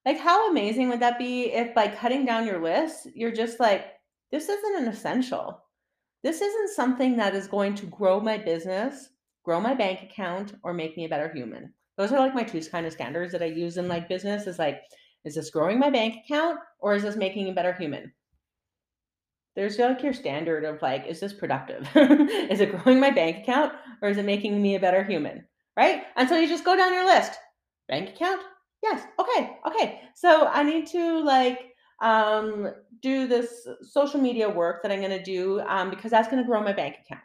Like, 0.06 0.18
how 0.18 0.48
amazing 0.48 0.88
would 0.90 1.00
that 1.00 1.18
be 1.18 1.52
if 1.52 1.74
by 1.74 1.88
cutting 1.88 2.24
down 2.24 2.46
your 2.46 2.62
list, 2.62 3.08
you're 3.12 3.32
just 3.32 3.58
like, 3.58 3.86
this 4.30 4.48
isn't 4.48 4.82
an 4.82 4.88
essential. 4.88 5.64
This 6.22 6.40
isn't 6.40 6.76
something 6.76 7.16
that 7.16 7.34
is 7.34 7.48
going 7.48 7.74
to 7.76 7.86
grow 7.86 8.20
my 8.20 8.38
business, 8.38 9.08
grow 9.42 9.60
my 9.60 9.74
bank 9.74 10.02
account, 10.04 10.54
or 10.62 10.72
make 10.72 10.96
me 10.96 11.06
a 11.06 11.08
better 11.08 11.32
human. 11.34 11.74
Those 11.96 12.12
are 12.12 12.18
like 12.18 12.34
my 12.34 12.42
two 12.42 12.60
kind 12.62 12.86
of 12.86 12.92
standards 12.92 13.32
that 13.32 13.42
I 13.42 13.46
use 13.46 13.76
in 13.76 13.88
like 13.88 14.08
business 14.08 14.46
is 14.46 14.58
like, 14.58 14.80
is 15.24 15.34
this 15.34 15.50
growing 15.50 15.78
my 15.78 15.90
bank 15.90 16.16
account 16.24 16.58
or 16.78 16.94
is 16.94 17.02
this 17.02 17.16
making 17.16 17.48
a 17.48 17.52
better 17.52 17.72
human? 17.72 18.12
There's 19.54 19.78
like 19.78 20.02
your 20.02 20.14
standard 20.14 20.64
of 20.64 20.80
like, 20.80 21.06
is 21.06 21.20
this 21.20 21.34
productive? 21.34 21.88
is 21.94 22.60
it 22.60 22.82
growing 22.82 22.98
my 22.98 23.10
bank 23.10 23.42
account 23.42 23.74
or 24.00 24.08
is 24.08 24.16
it 24.16 24.24
making 24.24 24.60
me 24.60 24.76
a 24.76 24.80
better 24.80 25.04
human? 25.04 25.44
Right? 25.76 26.04
And 26.16 26.28
so 26.28 26.38
you 26.38 26.48
just 26.48 26.64
go 26.64 26.76
down 26.76 26.94
your 26.94 27.04
list 27.04 27.32
bank 27.88 28.10
account, 28.10 28.40
Yes. 28.82 29.04
Okay. 29.18 29.56
Okay. 29.66 30.00
So 30.14 30.48
I 30.48 30.62
need 30.62 30.86
to 30.88 31.22
like 31.22 31.72
um 32.00 32.68
do 33.00 33.28
this 33.28 33.66
social 33.82 34.20
media 34.20 34.48
work 34.48 34.82
that 34.82 34.90
I'm 34.90 34.98
going 34.98 35.16
to 35.16 35.22
do 35.22 35.60
um 35.60 35.88
because 35.88 36.10
that's 36.10 36.28
going 36.28 36.42
to 36.42 36.46
grow 36.46 36.62
my 36.62 36.72
bank 36.72 36.96
account. 37.04 37.22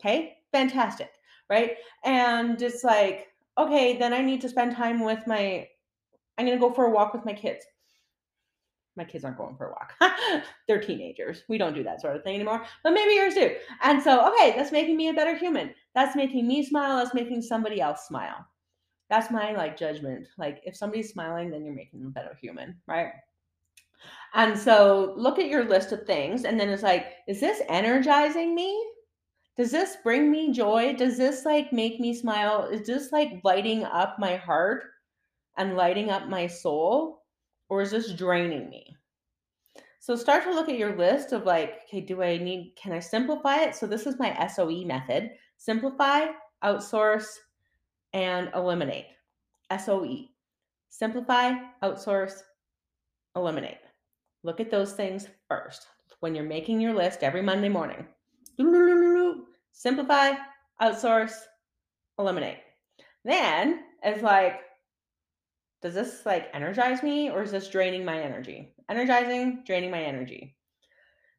Okay? 0.00 0.34
Fantastic. 0.52 1.10
Right? 1.50 1.72
And 2.04 2.60
it's 2.62 2.84
like 2.84 3.26
okay, 3.58 3.96
then 3.96 4.12
I 4.12 4.22
need 4.22 4.40
to 4.42 4.48
spend 4.48 4.74
time 4.74 5.00
with 5.04 5.26
my 5.26 5.68
I'm 6.36 6.46
going 6.46 6.58
to 6.58 6.60
go 6.60 6.72
for 6.72 6.86
a 6.86 6.90
walk 6.90 7.14
with 7.14 7.24
my 7.24 7.32
kids. 7.32 7.64
My 8.96 9.04
kids 9.04 9.24
aren't 9.24 9.38
going 9.38 9.56
for 9.56 9.68
a 9.68 9.70
walk. 9.70 9.94
They're 10.68 10.80
teenagers. 10.80 11.42
We 11.48 11.58
don't 11.58 11.74
do 11.74 11.82
that 11.82 12.00
sort 12.00 12.16
of 12.16 12.22
thing 12.22 12.34
anymore. 12.34 12.64
But 12.82 12.92
maybe 12.92 13.14
yours 13.14 13.34
do. 13.34 13.54
And 13.82 14.00
so, 14.00 14.32
okay, 14.32 14.54
that's 14.56 14.72
making 14.72 14.96
me 14.96 15.08
a 15.08 15.14
better 15.14 15.36
human. 15.36 15.74
That's 15.94 16.14
making 16.14 16.46
me 16.46 16.64
smile. 16.64 16.98
That's 16.98 17.14
making 17.14 17.42
somebody 17.42 17.80
else 17.80 18.06
smile. 18.06 18.46
That's 19.10 19.30
my 19.30 19.52
like 19.52 19.76
judgment. 19.76 20.28
Like 20.38 20.60
if 20.64 20.76
somebody's 20.76 21.10
smiling, 21.10 21.50
then 21.50 21.64
you're 21.64 21.74
making 21.74 22.00
them 22.00 22.08
a 22.08 22.12
better 22.12 22.36
human, 22.40 22.76
right? 22.86 23.12
And 24.34 24.58
so 24.58 25.14
look 25.16 25.38
at 25.38 25.48
your 25.48 25.64
list 25.64 25.92
of 25.92 26.06
things 26.06 26.44
and 26.44 26.58
then 26.58 26.68
it's 26.68 26.82
like, 26.82 27.12
is 27.28 27.40
this 27.40 27.62
energizing 27.68 28.54
me? 28.54 28.84
Does 29.56 29.70
this 29.70 29.96
bring 30.02 30.30
me 30.30 30.52
joy? 30.52 30.94
Does 30.94 31.16
this 31.16 31.44
like 31.44 31.72
make 31.72 32.00
me 32.00 32.14
smile? 32.14 32.64
Is 32.64 32.86
this 32.86 33.12
like 33.12 33.40
lighting 33.44 33.84
up 33.84 34.16
my 34.18 34.36
heart 34.36 34.84
and 35.56 35.76
lighting 35.76 36.10
up 36.10 36.28
my 36.28 36.46
soul? 36.46 37.22
Or 37.68 37.80
is 37.80 37.92
this 37.92 38.12
draining 38.12 38.68
me? 38.68 38.96
So 40.00 40.16
start 40.16 40.44
to 40.44 40.52
look 40.52 40.68
at 40.68 40.76
your 40.76 40.96
list 40.96 41.32
of 41.32 41.46
like, 41.46 41.80
okay, 41.88 42.00
do 42.00 42.22
I 42.22 42.36
need, 42.36 42.74
can 42.76 42.92
I 42.92 42.98
simplify 42.98 43.62
it? 43.62 43.74
So 43.74 43.86
this 43.86 44.06
is 44.06 44.18
my 44.18 44.46
SOE 44.48 44.84
method 44.84 45.30
simplify, 45.56 46.26
outsource, 46.62 47.26
and 48.12 48.50
eliminate. 48.54 49.06
SOE. 49.78 50.26
Simplify, 50.90 51.52
outsource, 51.82 52.40
eliminate. 53.34 53.78
Look 54.42 54.60
at 54.60 54.70
those 54.70 54.92
things 54.92 55.28
first 55.48 55.86
when 56.20 56.34
you're 56.34 56.44
making 56.44 56.80
your 56.80 56.92
list 56.92 57.22
every 57.22 57.40
Monday 57.40 57.70
morning. 57.70 58.06
Simplify, 59.74 60.32
outsource, 60.80 61.34
eliminate. 62.18 62.58
Then 63.24 63.80
it's 64.02 64.22
like, 64.22 64.60
does 65.82 65.94
this 65.94 66.24
like 66.24 66.48
energize 66.54 67.02
me 67.02 67.28
or 67.28 67.42
is 67.42 67.50
this 67.50 67.68
draining 67.68 68.04
my 68.04 68.18
energy? 68.18 68.72
Energizing, 68.88 69.62
draining 69.66 69.90
my 69.90 70.02
energy. 70.02 70.56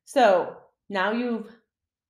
So 0.04 0.58
now 0.90 1.12
you've 1.12 1.50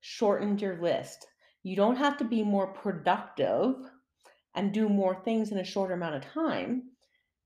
shortened 0.02 0.62
your 0.62 0.82
list. 0.82 1.26
You 1.64 1.76
don't 1.76 1.96
have 1.96 2.18
to 2.18 2.26
be 2.26 2.44
more 2.44 2.68
productive 2.68 3.76
and 4.56 4.74
do 4.74 4.90
more 4.90 5.22
things 5.24 5.52
in 5.52 5.60
a 5.60 5.64
shorter 5.64 5.94
amount 5.94 6.16
of 6.16 6.26
time. 6.34 6.84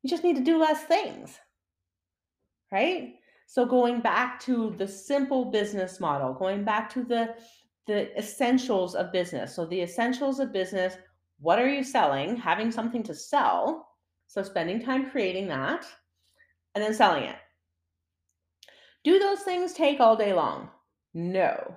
You 0.02 0.10
just 0.10 0.24
need 0.24 0.38
to 0.38 0.44
do 0.44 0.58
less 0.58 0.84
things. 0.84 1.38
Right? 2.72 3.16
So 3.46 3.66
going 3.66 4.00
back 4.02 4.40
to 4.42 4.76
the 4.78 4.88
simple 4.88 5.46
business 5.46 6.00
model, 6.00 6.34
going 6.34 6.64
back 6.64 6.90
to 6.94 7.04
the 7.04 7.36
the 7.90 8.16
essentials 8.20 8.94
of 8.94 9.12
business. 9.12 9.56
So 9.56 9.66
the 9.66 9.82
essentials 9.82 10.40
of 10.40 10.54
business, 10.54 10.96
what 11.40 11.58
are 11.58 11.68
you 11.68 11.84
selling? 11.84 12.36
Having 12.36 12.72
something 12.72 13.02
to 13.02 13.16
sell. 13.16 13.88
So 14.28 14.44
spending 14.44 14.80
time 14.80 15.10
creating 15.10 15.48
that 15.48 15.88
and 16.76 16.84
then 16.84 16.94
selling 16.94 17.24
it. 17.24 17.38
Do 19.04 19.18
those 19.18 19.40
things 19.40 19.74
take 19.74 20.00
all 20.00 20.16
day 20.16 20.34
long? 20.34 20.70
No. 21.16 21.74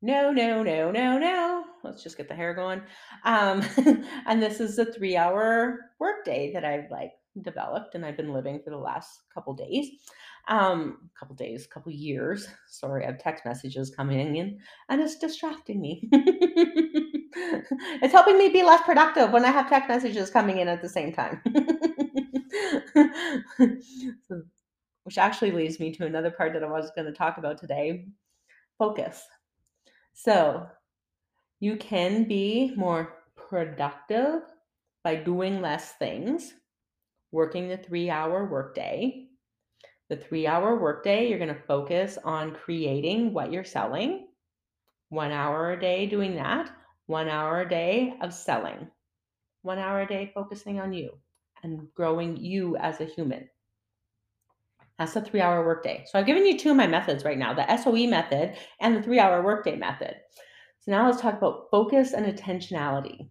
No, 0.00 0.32
no, 0.32 0.64
no, 0.64 0.90
no, 0.90 1.18
no. 1.18 1.64
Let's 1.84 2.02
just 2.02 2.16
get 2.16 2.26
the 2.26 2.34
hair 2.34 2.52
going. 2.52 2.82
Um, 3.24 3.62
and 4.26 4.42
this 4.42 4.58
is 4.58 4.76
a 4.80 4.92
three 4.92 5.16
hour 5.16 5.78
workday 6.00 6.52
that 6.52 6.64
I've 6.64 6.90
like 6.90 7.12
developed 7.40 7.94
and 7.94 8.04
I've 8.04 8.16
been 8.16 8.32
living 8.32 8.60
for 8.62 8.70
the 8.70 8.76
last 8.76 9.22
couple 9.32 9.54
days. 9.54 9.88
Um, 10.48 11.10
couple 11.18 11.34
days, 11.34 11.66
couple 11.66 11.92
years. 11.92 12.46
Sorry, 12.68 13.04
I 13.04 13.06
have 13.06 13.18
text 13.18 13.44
messages 13.46 13.90
coming 13.90 14.36
in 14.36 14.58
and 14.88 15.00
it's 15.00 15.16
distracting 15.16 15.80
me. 15.80 16.08
it's 18.02 18.12
helping 18.12 18.38
me 18.38 18.50
be 18.50 18.62
less 18.62 18.82
productive 18.82 19.32
when 19.32 19.44
I 19.44 19.50
have 19.50 19.68
text 19.68 19.88
messages 19.88 20.30
coming 20.30 20.58
in 20.58 20.68
at 20.68 20.82
the 20.82 20.88
same 20.88 21.12
time. 21.12 21.40
which 25.04 25.18
actually 25.18 25.50
leads 25.50 25.80
me 25.80 25.92
to 25.92 26.06
another 26.06 26.30
part 26.30 26.52
that 26.52 26.62
I 26.62 26.70
was 26.70 26.92
going 26.94 27.06
to 27.06 27.12
talk 27.12 27.38
about 27.38 27.58
today 27.58 28.06
focus. 28.78 29.22
So, 30.14 30.66
you 31.60 31.76
can 31.76 32.24
be 32.24 32.72
more 32.76 33.14
productive 33.36 34.42
by 35.04 35.16
doing 35.16 35.60
less 35.60 35.92
things, 35.92 36.54
working 37.32 37.68
the 37.68 37.78
three 37.78 38.10
hour 38.10 38.44
workday. 38.44 39.26
The 40.08 40.16
three 40.16 40.46
hour 40.46 40.78
workday, 40.78 41.28
you're 41.28 41.38
going 41.38 41.54
to 41.54 41.62
focus 41.66 42.18
on 42.22 42.54
creating 42.54 43.32
what 43.32 43.50
you're 43.50 43.64
selling. 43.64 44.28
One 45.08 45.32
hour 45.32 45.72
a 45.72 45.80
day 45.80 46.06
doing 46.06 46.36
that, 46.36 46.70
one 47.06 47.28
hour 47.28 47.62
a 47.62 47.68
day 47.68 48.14
of 48.20 48.32
selling, 48.32 48.88
one 49.62 49.78
hour 49.78 50.02
a 50.02 50.06
day 50.06 50.30
focusing 50.34 50.80
on 50.80 50.92
you 50.92 51.18
and 51.62 51.88
growing 51.94 52.36
you 52.36 52.76
as 52.76 53.00
a 53.00 53.04
human. 53.04 53.48
That's 54.98 55.16
a 55.16 55.22
three 55.22 55.40
hour 55.40 55.66
workday. 55.66 56.04
So 56.06 56.18
I've 56.18 56.26
given 56.26 56.46
you 56.46 56.58
two 56.58 56.70
of 56.70 56.76
my 56.76 56.86
methods 56.86 57.24
right 57.24 57.38
now 57.38 57.54
the 57.54 57.76
SOE 57.76 58.06
method 58.06 58.56
and 58.80 58.96
the 58.96 59.02
three 59.02 59.18
hour 59.18 59.42
workday 59.42 59.76
method. 59.76 60.16
So 60.80 60.90
now 60.90 61.06
let's 61.06 61.20
talk 61.20 61.36
about 61.36 61.68
focus 61.70 62.12
and 62.12 62.26
attentionality. 62.26 63.28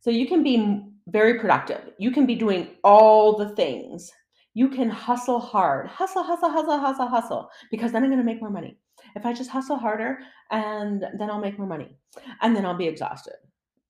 So 0.00 0.10
you 0.10 0.26
can 0.26 0.42
be 0.42 0.82
very 1.12 1.38
productive. 1.38 1.92
You 1.98 2.10
can 2.10 2.26
be 2.26 2.34
doing 2.34 2.70
all 2.82 3.36
the 3.36 3.50
things. 3.50 4.10
You 4.54 4.68
can 4.68 4.90
hustle 4.90 5.38
hard, 5.38 5.86
hustle, 5.86 6.22
hustle, 6.22 6.50
hustle, 6.50 6.78
hustle, 6.78 7.06
hustle, 7.06 7.50
because 7.70 7.92
then 7.92 8.02
I'm 8.02 8.10
going 8.10 8.18
to 8.18 8.24
make 8.24 8.40
more 8.40 8.50
money. 8.50 8.78
If 9.14 9.24
I 9.24 9.32
just 9.32 9.50
hustle 9.50 9.76
harder, 9.76 10.18
and 10.50 11.04
then 11.18 11.30
I'll 11.30 11.40
make 11.40 11.58
more 11.58 11.66
money, 11.66 11.96
and 12.40 12.54
then 12.56 12.66
I'll 12.66 12.76
be 12.76 12.86
exhausted 12.86 13.34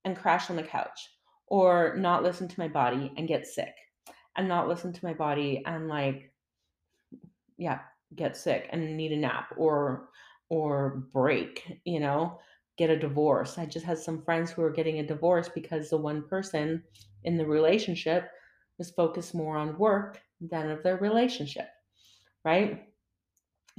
and 0.05 0.17
crash 0.17 0.51
on 0.51 0.57
the 0.57 0.63
couch, 0.63 1.11
or 1.47 1.95
not 1.97 2.23
listen 2.23 2.49
to 2.49 2.61
my 2.61 2.69
body 2.69 3.13
and 3.17 3.29
get 3.29 3.47
sick, 3.47 3.75
and 4.37 4.49
not 4.49 4.69
listen 4.69 4.93
to 4.93 5.05
my 5.05 5.15
body 5.15 5.63
and 5.67 5.89
like 5.89 6.33
yeah, 7.59 7.81
get 8.17 8.37
sick 8.37 8.69
and 8.71 8.97
need 8.97 9.13
a 9.13 9.17
nap 9.17 9.53
or 9.57 10.09
or 10.49 11.07
break, 11.13 11.81
you 11.85 12.01
know, 12.01 12.39
get 12.77 12.91
a 12.91 12.99
divorce. 12.99 13.57
I 13.57 13.65
just 13.65 13.87
had 13.87 13.99
some 13.99 14.23
friends 14.23 14.51
who 14.51 14.63
are 14.63 14.71
getting 14.71 14.99
a 14.99 15.07
divorce 15.07 15.49
because 15.49 15.89
the 15.89 15.97
one 15.97 16.23
person 16.29 16.83
in 17.25 17.37
the 17.37 17.47
relationship 17.47 18.31
was 18.79 18.91
focused 18.91 19.35
more 19.35 19.57
on 19.57 19.79
work 19.79 20.21
than 20.41 20.71
of 20.71 20.83
their 20.83 20.97
relationship, 20.97 21.69
right? 22.45 22.85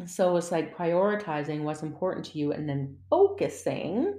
So 0.06 0.36
it's 0.38 0.52
like 0.52 0.76
prioritizing 0.76 1.62
what's 1.62 1.84
important 1.84 2.26
to 2.28 2.40
you 2.40 2.54
and 2.54 2.68
then 2.68 2.98
focusing 3.10 4.16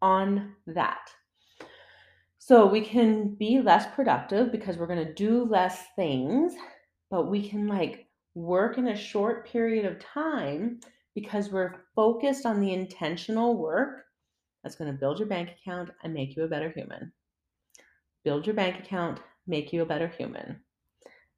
on 0.00 0.54
that. 0.66 1.10
So 2.38 2.66
we 2.66 2.80
can 2.80 3.34
be 3.34 3.60
less 3.60 3.92
productive 3.94 4.52
because 4.52 4.76
we're 4.76 4.86
going 4.86 5.04
to 5.04 5.14
do 5.14 5.44
less 5.44 5.82
things, 5.96 6.54
but 7.10 7.28
we 7.28 7.48
can 7.48 7.66
like 7.66 8.06
work 8.34 8.78
in 8.78 8.88
a 8.88 8.96
short 8.96 9.48
period 9.48 9.84
of 9.84 9.98
time 9.98 10.78
because 11.14 11.50
we're 11.50 11.74
focused 11.96 12.46
on 12.46 12.60
the 12.60 12.72
intentional 12.72 13.56
work 13.56 14.04
that's 14.62 14.76
going 14.76 14.92
to 14.92 14.98
build 14.98 15.18
your 15.18 15.26
bank 15.26 15.50
account 15.60 15.90
and 16.04 16.14
make 16.14 16.36
you 16.36 16.44
a 16.44 16.48
better 16.48 16.70
human. 16.70 17.12
Build 18.26 18.44
your 18.44 18.56
bank 18.56 18.80
account, 18.80 19.20
make 19.46 19.72
you 19.72 19.82
a 19.82 19.86
better 19.86 20.08
human. 20.08 20.60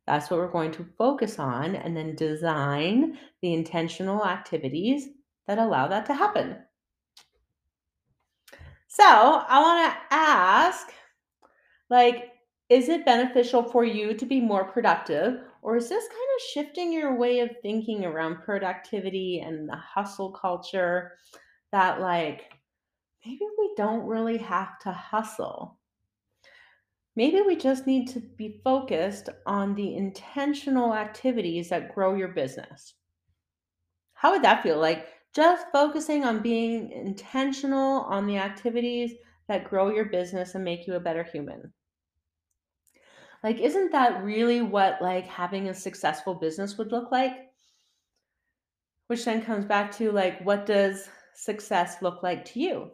That's 0.07 0.31
what 0.31 0.41
we're 0.41 0.51
going 0.51 0.73
to 0.73 0.89
focus 0.97 1.39
on 1.39 1.77
and 1.77 1.95
then 1.95 2.17
design 2.17 3.19
the 3.43 3.53
intentional 3.53 4.25
activities 4.25 5.09
that 5.47 5.59
allow 5.59 5.89
that 5.89 6.07
to 6.07 6.15
happen. 6.15 6.57
So, 8.87 9.05
I 9.05 9.61
want 9.61 9.93
to 9.93 10.01
ask 10.11 10.89
like 11.91 12.33
is 12.71 12.89
it 12.89 13.05
beneficial 13.05 13.63
for 13.63 13.85
you 13.85 14.15
to 14.15 14.25
be 14.25 14.41
more 14.41 14.65
productive 14.65 15.43
or 15.61 15.77
is 15.77 15.91
this 15.91 16.09
kind 16.09 16.15
of 16.15 16.43
shifting 16.55 16.91
your 16.91 17.19
way 17.19 17.41
of 17.41 17.51
thinking 17.61 18.07
around 18.07 18.43
productivity 18.43 19.41
and 19.45 19.69
the 19.69 19.77
hustle 19.77 20.33
culture 20.33 21.19
that, 21.71 22.01
like, 22.01 22.45
maybe 23.27 23.45
we 23.59 23.75
don't 23.77 24.07
really 24.07 24.39
have 24.39 24.79
to 24.81 24.93
hustle? 24.93 25.78
Maybe 27.19 27.41
we 27.41 27.57
just 27.57 27.85
need 27.85 28.07
to 28.11 28.21
be 28.21 28.61
focused 28.63 29.29
on 29.45 29.75
the 29.75 29.97
intentional 29.97 30.95
activities 30.95 31.69
that 31.71 31.93
grow 31.93 32.15
your 32.15 32.29
business. 32.29 32.95
How 34.13 34.31
would 34.31 34.43
that 34.43 34.63
feel? 34.63 34.79
Like 34.79 35.09
just 35.35 35.67
focusing 35.73 36.25
on 36.25 36.43
being 36.43 36.93
intentional 36.93 38.03
on 38.03 38.29
the 38.29 38.37
activities 38.37 39.15
that 39.49 39.69
grow 39.69 39.91
your 39.91 40.05
business 40.05 40.55
and 40.55 40.63
make 40.63 40.87
you 40.87 40.95
a 40.95 41.01
better 41.01 41.25
human. 41.25 41.73
Like, 43.43 43.59
isn't 43.59 43.91
that 43.91 44.23
really 44.23 44.63
what 44.63 45.03
like 45.03 45.27
having 45.27 45.69
a 45.69 45.75
successful 45.75 46.37
business 46.37 46.79
would 46.79 46.93
look 46.93 47.11
like? 47.11 47.33
Which 49.09 49.25
then 49.25 49.43
comes 49.43 49.65
back 49.65 49.91
to 49.97 50.13
like, 50.13 50.41
what 50.43 50.67
does 50.67 51.09
success 51.35 52.01
look 52.01 52.23
like 52.23 52.45
to 52.45 52.61
you? 52.61 52.91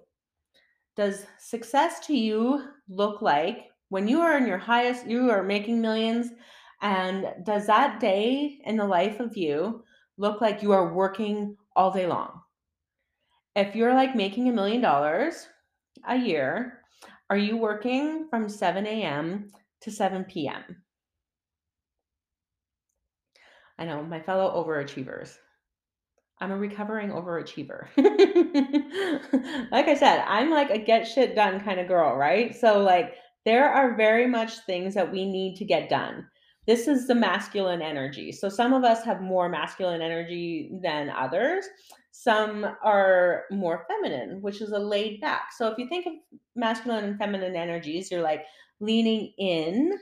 Does 0.97 1.27
success 1.39 2.07
to 2.07 2.17
you 2.17 2.67
look 2.89 3.21
like 3.21 3.67
When 3.95 4.09
you 4.09 4.23
are 4.23 4.37
in 4.37 4.49
your 4.49 4.59
highest, 4.59 5.07
you 5.07 5.31
are 5.31 5.45
making 5.45 5.81
millions. 5.81 6.33
And 6.83 7.29
does 7.45 7.69
that 7.69 8.01
day 8.01 8.59
in 8.65 8.77
the 8.77 8.85
life 8.85 9.21
of 9.21 9.37
you 9.37 9.85
look 10.17 10.41
like 10.41 10.65
you 10.65 10.73
are 10.73 10.93
working 10.93 11.57
all 11.77 11.93
day 11.93 12.09
long? 12.09 12.41
If 13.55 13.77
you're 13.77 13.95
like 13.95 14.17
making 14.17 14.49
a 14.49 14.53
million 14.53 14.81
dollars 14.81 15.47
a 16.09 16.17
year, 16.17 16.81
are 17.31 17.37
you 17.37 17.57
working 17.57 18.27
from 18.31 18.49
7 18.49 18.85
a.m. 18.85 19.53
to 19.83 19.93
7 19.93 20.25
p.m.? 20.25 20.83
I 23.79 23.85
know, 23.85 24.03
my 24.03 24.19
fellow 24.19 24.61
overachievers. 24.61 25.37
I'm 26.41 26.51
a 26.51 26.57
recovering 26.57 27.11
overachiever. 27.11 27.87
like 29.71 29.87
I 29.87 29.95
said, 29.95 30.25
I'm 30.27 30.51
like 30.51 30.71
a 30.71 30.79
get 30.79 31.07
shit 31.07 31.37
done 31.37 31.61
kind 31.61 31.79
of 31.79 31.87
girl, 31.87 32.17
right? 32.17 32.57
So, 32.57 32.81
like, 32.81 33.15
there 33.45 33.69
are 33.69 33.97
very 33.97 34.27
much 34.27 34.59
things 34.61 34.95
that 34.95 35.11
we 35.11 35.25
need 35.25 35.57
to 35.57 35.65
get 35.65 35.89
done. 35.89 36.27
This 36.67 36.89
is 36.89 37.07
the 37.07 37.15
masculine 37.15 37.83
energy. 37.83 38.33
So, 38.33 38.49
some 38.49 38.73
of 38.73 38.85
us 38.85 39.05
have 39.05 39.21
more 39.21 39.49
masculine 39.49 40.01
energy 40.01 40.71
than 40.83 41.11
others. 41.11 41.67
Some 42.11 42.65
are 42.83 43.45
more 43.51 43.85
feminine, 43.87 44.41
which 44.41 44.63
is 44.63 44.73
a 44.73 44.79
laid 44.79 45.21
back. 45.21 45.53
So, 45.57 45.69
if 45.69 45.77
you 45.79 45.89
think 45.89 46.07
of 46.07 46.15
masculine 46.57 47.05
and 47.05 47.19
feminine 47.19 47.55
energies, 47.55 48.11
you're 48.11 48.23
like 48.23 48.45
leaning 48.81 49.33
in 49.39 49.93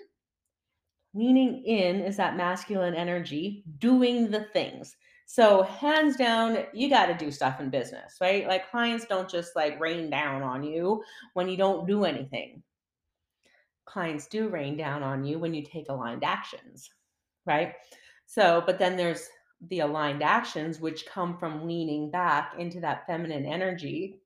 leaning 1.14 1.62
in 1.64 2.00
is 2.00 2.16
that 2.16 2.36
masculine 2.36 2.94
energy 2.94 3.64
doing 3.78 4.30
the 4.30 4.44
things 4.52 4.96
so 5.26 5.62
hands 5.62 6.16
down 6.16 6.64
you 6.72 6.88
got 6.88 7.06
to 7.06 7.14
do 7.14 7.30
stuff 7.30 7.60
in 7.60 7.68
business 7.68 8.16
right 8.20 8.46
like 8.48 8.70
clients 8.70 9.04
don't 9.04 9.30
just 9.30 9.54
like 9.54 9.78
rain 9.78 10.08
down 10.08 10.42
on 10.42 10.62
you 10.62 11.02
when 11.34 11.48
you 11.48 11.56
don't 11.56 11.86
do 11.86 12.04
anything 12.04 12.62
clients 13.92 14.26
do 14.26 14.48
rain 14.48 14.76
down 14.76 15.02
on 15.02 15.24
you 15.24 15.38
when 15.38 15.54
you 15.54 15.62
take 15.62 15.88
aligned 15.88 16.24
actions 16.24 16.90
right 17.46 17.74
so 18.26 18.62
but 18.66 18.78
then 18.78 18.96
there's 18.96 19.28
the 19.68 19.80
aligned 19.80 20.22
actions 20.22 20.80
which 20.80 21.06
come 21.06 21.36
from 21.38 21.66
leaning 21.66 22.10
back 22.10 22.54
into 22.58 22.80
that 22.80 23.06
feminine 23.06 23.46
energy 23.46 24.20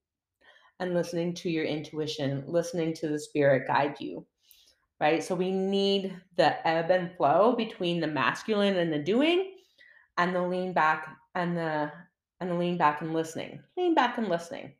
and 0.81 0.95
listening 0.95 1.35
to 1.35 1.51
your 1.51 1.65
intuition 1.65 2.45
listening 2.47 2.95
to 2.95 3.09
the 3.09 3.19
spirit 3.19 3.67
guide 3.67 3.97
you 4.01 4.25
right? 5.01 5.23
So 5.23 5.35
we 5.35 5.51
need 5.51 6.15
the 6.37 6.67
ebb 6.67 6.91
and 6.91 7.15
flow 7.17 7.55
between 7.57 8.01
the 8.01 8.07
masculine 8.07 8.77
and 8.77 8.93
the 8.93 8.99
doing 8.99 9.53
and 10.19 10.35
the 10.35 10.43
lean 10.43 10.73
back 10.73 11.09
and 11.35 11.57
the 11.57 11.93
and 12.41 12.51
the 12.51 12.55
lean 12.55 12.77
back 12.77 13.01
and 13.01 13.15
listening. 13.15 13.61
Lean 13.77 13.95
back 13.95 14.19
and 14.19 14.29
listening. 14.29 14.73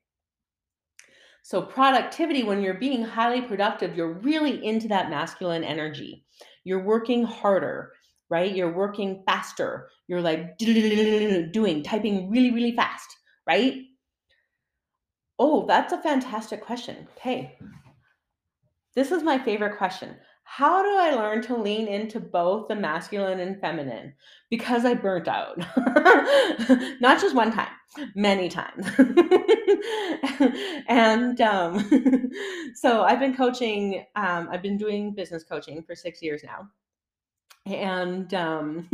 So 1.47 1.63
productivity 1.63 2.43
when 2.43 2.61
you're 2.61 2.75
being 2.75 3.05
highly 3.05 3.41
productive, 3.41 3.97
you're 3.97 4.15
really 4.15 4.67
into 4.67 4.89
that 4.89 5.11
masculine 5.11 5.63
energy. 5.63 6.25
You're 6.65 6.83
working 6.83 7.23
harder, 7.23 7.93
right? 8.29 8.53
You're 8.53 8.73
working 8.73 9.23
faster. 9.29 9.89
You're 10.09 10.23
like 10.23 10.59
doing 10.59 11.85
typing 11.85 12.33
really 12.33 12.51
really 12.51 12.75
fast, 12.75 13.09
right? 13.47 13.75
Oh, 15.39 15.67
that's 15.69 15.93
a 15.93 16.03
fantastic 16.03 16.63
question. 16.63 17.07
Okay. 17.17 17.57
This 18.97 19.13
is 19.13 19.23
my 19.23 19.39
favorite 19.39 19.79
question. 19.79 20.17
How 20.49 20.81
do 20.81 20.97
I 20.97 21.11
learn 21.11 21.43
to 21.43 21.57
lean 21.57 21.89
into 21.89 22.21
both 22.21 22.69
the 22.69 22.77
masculine 22.77 23.41
and 23.41 23.61
feminine? 23.61 24.15
Because 24.49 24.85
I 24.85 24.95
burnt 24.95 25.27
out. 25.27 25.59
Not 27.01 27.21
just 27.21 27.35
one 27.35 27.53
time, 27.53 27.69
many 28.15 28.49
times. 28.49 28.87
and 30.89 31.39
um, 31.41 32.31
so 32.75 33.03
I've 33.03 33.19
been 33.19 33.37
coaching, 33.37 34.07
um, 34.15 34.49
I've 34.51 34.63
been 34.63 34.79
doing 34.79 35.15
business 35.15 35.43
coaching 35.43 35.83
for 35.83 35.97
six 35.97 36.23
years 36.23 36.43
now. 36.45 36.69
And 37.67 38.33
um, 38.33 38.89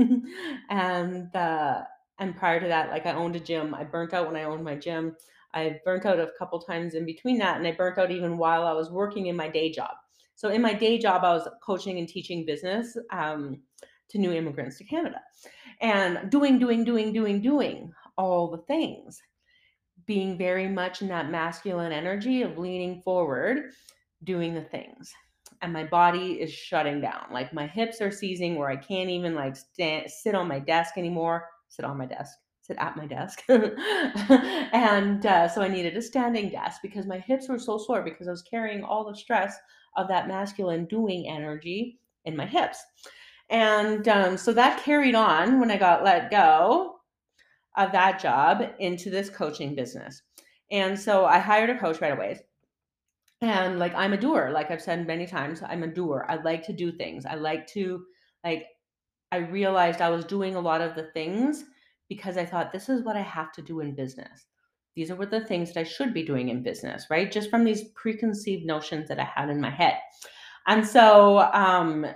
and 0.70 1.36
uh, 1.36 1.82
and 2.18 2.34
prior 2.34 2.60
to 2.60 2.68
that, 2.68 2.90
like 2.90 3.04
I 3.04 3.12
owned 3.12 3.36
a 3.36 3.40
gym. 3.40 3.74
I 3.74 3.84
burnt 3.84 4.14
out 4.14 4.26
when 4.26 4.36
I 4.36 4.44
owned 4.44 4.64
my 4.64 4.74
gym. 4.74 5.16
I 5.52 5.78
burnt 5.84 6.06
out 6.06 6.18
a 6.18 6.30
couple 6.38 6.58
times 6.60 6.94
in 6.94 7.04
between 7.04 7.38
that, 7.38 7.58
and 7.58 7.66
I 7.66 7.72
burnt 7.72 7.98
out 7.98 8.10
even 8.10 8.38
while 8.38 8.64
I 8.66 8.72
was 8.72 8.90
working 8.90 9.26
in 9.26 9.36
my 9.36 9.48
day 9.48 9.70
job. 9.70 9.90
So 10.34 10.48
in 10.48 10.62
my 10.62 10.74
day 10.74 10.98
job, 10.98 11.24
I 11.24 11.34
was 11.34 11.48
coaching 11.64 11.98
and 11.98 12.08
teaching 12.08 12.44
business 12.44 12.96
um, 13.10 13.60
to 14.10 14.18
new 14.18 14.32
immigrants 14.32 14.78
to 14.78 14.84
Canada, 14.84 15.20
and 15.80 16.30
doing, 16.30 16.58
doing, 16.58 16.84
doing, 16.84 17.12
doing, 17.12 17.40
doing 17.40 17.92
all 18.16 18.50
the 18.50 18.58
things, 18.58 19.20
being 20.06 20.36
very 20.36 20.68
much 20.68 21.02
in 21.02 21.08
that 21.08 21.30
masculine 21.30 21.92
energy 21.92 22.42
of 22.42 22.58
leaning 22.58 23.00
forward, 23.02 23.72
doing 24.24 24.54
the 24.54 24.62
things. 24.62 25.12
And 25.60 25.72
my 25.72 25.84
body 25.84 26.40
is 26.40 26.52
shutting 26.52 27.00
down. 27.00 27.26
Like 27.30 27.52
my 27.52 27.66
hips 27.66 28.00
are 28.00 28.10
seizing 28.10 28.56
where 28.56 28.68
I 28.68 28.76
can't 28.76 29.10
even 29.10 29.34
like 29.34 29.54
stand, 29.56 30.10
sit 30.10 30.34
on 30.34 30.48
my 30.48 30.58
desk 30.58 30.94
anymore. 30.96 31.46
Sit 31.68 31.84
on 31.84 31.96
my 31.96 32.06
desk 32.06 32.36
sit 32.62 32.76
at 32.78 32.96
my 32.96 33.06
desk. 33.06 33.42
and 33.48 35.26
uh, 35.26 35.48
so 35.48 35.62
I 35.62 35.68
needed 35.68 35.96
a 35.96 36.02
standing 36.02 36.48
desk 36.48 36.80
because 36.80 37.06
my 37.06 37.18
hips 37.18 37.48
were 37.48 37.58
so 37.58 37.76
sore 37.76 38.02
because 38.02 38.28
I 38.28 38.30
was 38.30 38.42
carrying 38.42 38.84
all 38.84 39.04
the 39.04 39.16
stress 39.16 39.56
of 39.96 40.08
that 40.08 40.28
masculine 40.28 40.86
doing 40.86 41.28
energy 41.28 41.98
in 42.24 42.36
my 42.36 42.46
hips. 42.46 42.82
And 43.50 44.06
um, 44.08 44.36
so 44.36 44.52
that 44.52 44.82
carried 44.82 45.14
on 45.14 45.60
when 45.60 45.70
I 45.70 45.76
got 45.76 46.04
let 46.04 46.30
go 46.30 46.96
of 47.76 47.92
that 47.92 48.20
job 48.20 48.62
into 48.78 49.10
this 49.10 49.30
coaching 49.30 49.74
business. 49.74 50.22
And 50.70 50.98
so 50.98 51.26
I 51.26 51.38
hired 51.38 51.70
a 51.70 51.78
coach 51.78 52.00
right 52.00 52.12
away. 52.12 52.40
And 53.40 53.78
like 53.78 53.94
I'm 53.94 54.12
a 54.12 54.16
doer, 54.16 54.50
like 54.52 54.70
I've 54.70 54.80
said 54.80 55.06
many 55.06 55.26
times, 55.26 55.62
I'm 55.66 55.82
a 55.82 55.88
doer. 55.88 56.24
I 56.28 56.36
like 56.36 56.64
to 56.66 56.72
do 56.72 56.92
things. 56.92 57.26
I 57.26 57.34
like 57.34 57.66
to 57.68 58.04
like 58.44 58.66
I 59.32 59.38
realized 59.38 60.00
I 60.00 60.10
was 60.10 60.24
doing 60.24 60.54
a 60.54 60.60
lot 60.60 60.80
of 60.80 60.94
the 60.94 61.10
things 61.14 61.64
because 62.08 62.36
I 62.36 62.44
thought 62.44 62.72
this 62.72 62.88
is 62.88 63.02
what 63.02 63.16
I 63.16 63.22
have 63.22 63.52
to 63.52 63.62
do 63.62 63.80
in 63.80 63.94
business. 63.94 64.46
These 64.94 65.10
are 65.10 65.16
what 65.16 65.30
the 65.30 65.44
things 65.44 65.72
that 65.72 65.80
I 65.80 65.84
should 65.84 66.12
be 66.12 66.22
doing 66.22 66.48
in 66.50 66.62
business, 66.62 67.06
right? 67.08 67.30
Just 67.30 67.50
from 67.50 67.64
these 67.64 67.84
preconceived 67.94 68.66
notions 68.66 69.08
that 69.08 69.18
I 69.18 69.24
had 69.24 69.48
in 69.48 69.60
my 69.60 69.70
head. 69.70 69.98
And 70.66 70.86
so 70.86 71.38
um, 71.52 72.06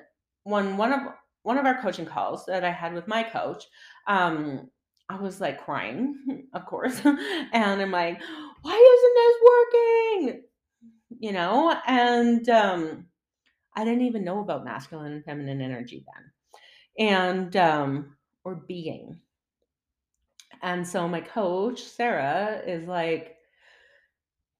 when 0.44 0.76
one 0.76 0.92
of 0.92 1.00
one 1.42 1.58
of 1.58 1.64
our 1.64 1.80
coaching 1.80 2.06
calls 2.06 2.44
that 2.46 2.64
I 2.64 2.72
had 2.72 2.92
with 2.92 3.06
my 3.06 3.22
coach, 3.22 3.64
um, 4.08 4.68
I 5.08 5.16
was 5.16 5.40
like 5.40 5.64
crying, 5.64 6.44
of 6.54 6.66
course, 6.66 7.00
and 7.04 7.82
I'm 7.82 7.90
like, 7.90 8.20
why 8.62 8.98
isn't 8.98 10.30
this 10.30 10.32
working? 10.32 10.42
You 11.18 11.32
know, 11.32 11.74
and 11.86 12.48
um, 12.48 13.06
I 13.74 13.84
didn't 13.84 14.02
even 14.02 14.24
know 14.24 14.40
about 14.40 14.64
masculine 14.64 15.12
and 15.12 15.24
feminine 15.24 15.62
energy 15.62 16.04
then, 16.98 17.08
and 17.08 17.56
um, 17.56 18.16
or 18.44 18.56
being 18.68 19.18
and 20.66 20.85
so 20.85 21.07
my 21.07 21.20
coach, 21.20 21.81
Sarah, 21.81 22.61
is 22.66 22.88
like, 22.88 23.37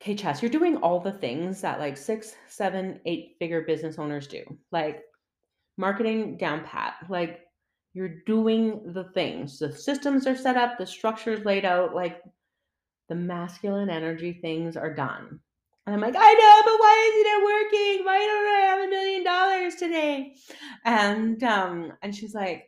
okay, 0.01 0.15
Chas, 0.15 0.41
you're 0.41 0.53
doing 0.53 0.77
all 0.77 1.01
the 1.01 1.11
things 1.11 1.61
that 1.63 1.81
like 1.81 1.97
six, 1.97 2.33
seven, 2.47 3.01
eight 3.07 3.35
figure 3.41 3.63
business 3.63 3.99
owners 3.99 4.29
do. 4.29 4.45
Like 4.71 5.03
marketing 5.77 6.37
down 6.37 6.63
pat. 6.65 6.95
Like 7.09 7.41
you're 7.93 8.21
doing 8.25 8.93
the 8.93 9.11
things. 9.15 9.59
The 9.59 9.73
systems 9.73 10.29
are 10.29 10.37
set 10.37 10.57
up, 10.57 10.79
the 10.79 10.87
structure's 10.87 11.45
laid 11.45 11.65
out, 11.65 11.93
like 11.93 12.23
the 13.09 13.17
masculine 13.17 13.91
energy 13.91 14.39
things 14.41 14.77
are 14.77 14.95
done. 14.95 15.41
And 15.87 15.95
I'm 15.95 16.01
like, 16.01 16.15
I 16.17 16.33
know, 16.35 16.63
but 16.71 16.79
why 16.79 17.11
isn't 17.11 17.33
it 17.33 17.45
working? 17.45 18.07
Why 18.07 18.19
don't 18.19 18.55
I 18.55 18.67
have 18.67 18.87
a 18.87 18.91
million 18.91 19.25
dollars 19.25 19.75
today? 19.75 20.35
And 20.85 21.43
um, 21.43 21.95
and 22.01 22.15
she's 22.15 22.33
like, 22.33 22.67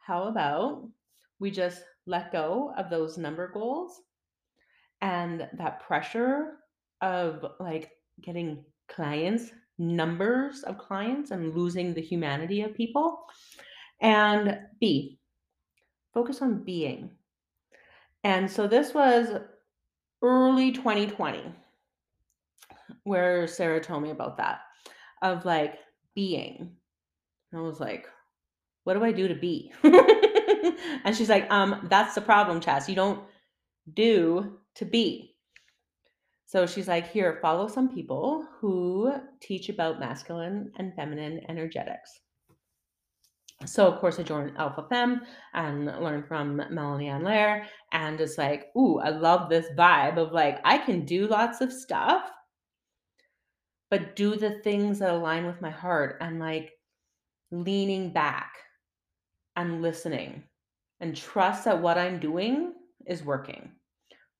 How 0.00 0.24
about 0.24 0.88
we 1.38 1.52
just 1.52 1.84
let 2.10 2.32
go 2.32 2.74
of 2.76 2.90
those 2.90 3.16
number 3.16 3.48
goals 3.48 4.00
and 5.00 5.48
that 5.56 5.80
pressure 5.80 6.56
of 7.00 7.46
like 7.60 7.92
getting 8.20 8.64
clients, 8.88 9.52
numbers 9.78 10.62
of 10.64 10.76
clients, 10.76 11.30
and 11.30 11.54
losing 11.54 11.94
the 11.94 12.02
humanity 12.02 12.62
of 12.62 12.74
people. 12.74 13.24
And 14.02 14.58
B, 14.80 15.20
focus 16.12 16.42
on 16.42 16.64
being. 16.64 17.10
And 18.24 18.50
so 18.50 18.66
this 18.66 18.92
was 18.92 19.40
early 20.20 20.72
2020 20.72 21.54
where 23.04 23.46
Sarah 23.46 23.80
told 23.80 24.02
me 24.02 24.10
about 24.10 24.36
that 24.36 24.60
of 25.22 25.44
like 25.44 25.78
being. 26.14 26.72
I 27.54 27.60
was 27.60 27.80
like, 27.80 28.06
what 28.90 28.98
do 28.98 29.04
I 29.04 29.12
do 29.12 29.28
to 29.28 29.36
be? 29.36 29.72
and 31.04 31.16
she's 31.16 31.28
like, 31.28 31.48
um, 31.48 31.86
that's 31.88 32.16
the 32.16 32.20
problem, 32.20 32.60
Chas. 32.60 32.88
You 32.88 32.96
don't 32.96 33.22
do 33.94 34.58
to 34.74 34.84
be. 34.84 35.36
So 36.46 36.66
she's 36.66 36.88
like, 36.88 37.08
here, 37.08 37.38
follow 37.40 37.68
some 37.68 37.94
people 37.94 38.48
who 38.58 39.12
teach 39.40 39.68
about 39.68 40.00
masculine 40.00 40.72
and 40.76 40.92
feminine 40.96 41.40
energetics. 41.48 42.18
So 43.64 43.86
of 43.86 44.00
course 44.00 44.18
I 44.18 44.24
joined 44.24 44.56
Alpha 44.56 44.84
Femme 44.88 45.20
and 45.54 45.86
learned 45.86 46.26
from 46.26 46.60
Melanie 46.70 47.10
Ann 47.10 47.22
Layer. 47.22 47.64
And 47.92 48.20
it's 48.20 48.38
like, 48.38 48.70
ooh, 48.76 48.98
I 48.98 49.10
love 49.10 49.48
this 49.48 49.66
vibe 49.78 50.16
of 50.16 50.32
like, 50.32 50.58
I 50.64 50.78
can 50.78 51.04
do 51.04 51.28
lots 51.28 51.60
of 51.60 51.72
stuff, 51.72 52.28
but 53.88 54.16
do 54.16 54.34
the 54.34 54.58
things 54.64 54.98
that 54.98 55.10
align 55.10 55.46
with 55.46 55.60
my 55.60 55.70
heart 55.70 56.16
and 56.20 56.40
like 56.40 56.72
leaning 57.52 58.12
back 58.12 58.50
and 59.56 59.82
listening 59.82 60.44
and 61.00 61.16
trust 61.16 61.64
that 61.64 61.80
what 61.80 61.98
I'm 61.98 62.20
doing 62.20 62.74
is 63.06 63.24
working. 63.24 63.72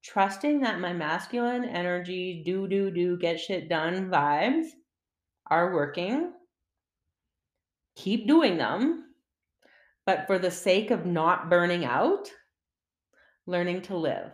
Trusting 0.02 0.60
that 0.60 0.80
my 0.80 0.92
masculine 0.92 1.64
energy, 1.64 2.42
do, 2.44 2.66
do, 2.68 2.90
do, 2.90 3.18
get 3.18 3.40
shit 3.40 3.68
done 3.68 4.10
vibes 4.10 4.66
are 5.46 5.74
working. 5.74 6.32
Keep 7.96 8.26
doing 8.26 8.56
them. 8.56 9.04
But 10.06 10.26
for 10.26 10.38
the 10.38 10.50
sake 10.50 10.90
of 10.90 11.04
not 11.04 11.50
burning 11.50 11.84
out, 11.84 12.30
learning 13.46 13.82
to 13.82 13.96
live. 13.96 14.32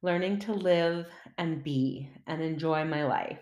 Learning 0.00 0.38
to 0.40 0.52
live 0.52 1.06
and 1.36 1.62
be 1.62 2.10
and 2.26 2.42
enjoy 2.42 2.84
my 2.84 3.04
life. 3.04 3.38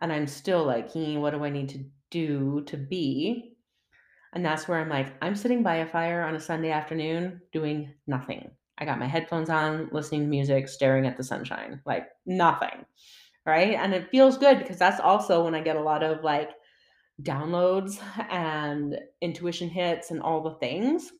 And 0.00 0.12
I'm 0.12 0.26
still 0.26 0.64
like, 0.64 0.90
what 0.94 1.30
do 1.30 1.44
I 1.44 1.50
need 1.50 1.68
to 1.70 1.84
do 2.10 2.64
to 2.66 2.76
be? 2.76 3.49
And 4.32 4.44
that's 4.44 4.68
where 4.68 4.78
I'm 4.78 4.88
like, 4.88 5.12
I'm 5.22 5.34
sitting 5.34 5.62
by 5.62 5.76
a 5.76 5.86
fire 5.86 6.22
on 6.22 6.36
a 6.36 6.40
Sunday 6.40 6.70
afternoon 6.70 7.40
doing 7.52 7.92
nothing. 8.06 8.50
I 8.78 8.84
got 8.84 8.98
my 8.98 9.06
headphones 9.06 9.50
on, 9.50 9.88
listening 9.92 10.22
to 10.22 10.28
music, 10.28 10.68
staring 10.68 11.06
at 11.06 11.16
the 11.16 11.24
sunshine, 11.24 11.80
like 11.84 12.08
nothing. 12.24 12.84
Right. 13.44 13.74
And 13.74 13.92
it 13.92 14.10
feels 14.10 14.38
good 14.38 14.58
because 14.58 14.78
that's 14.78 15.00
also 15.00 15.44
when 15.44 15.54
I 15.54 15.60
get 15.60 15.76
a 15.76 15.82
lot 15.82 16.02
of 16.02 16.22
like 16.22 16.50
downloads 17.22 18.00
and 18.30 18.98
intuition 19.20 19.68
hits 19.68 20.10
and 20.10 20.22
all 20.22 20.42
the 20.42 20.54
things. 20.54 21.10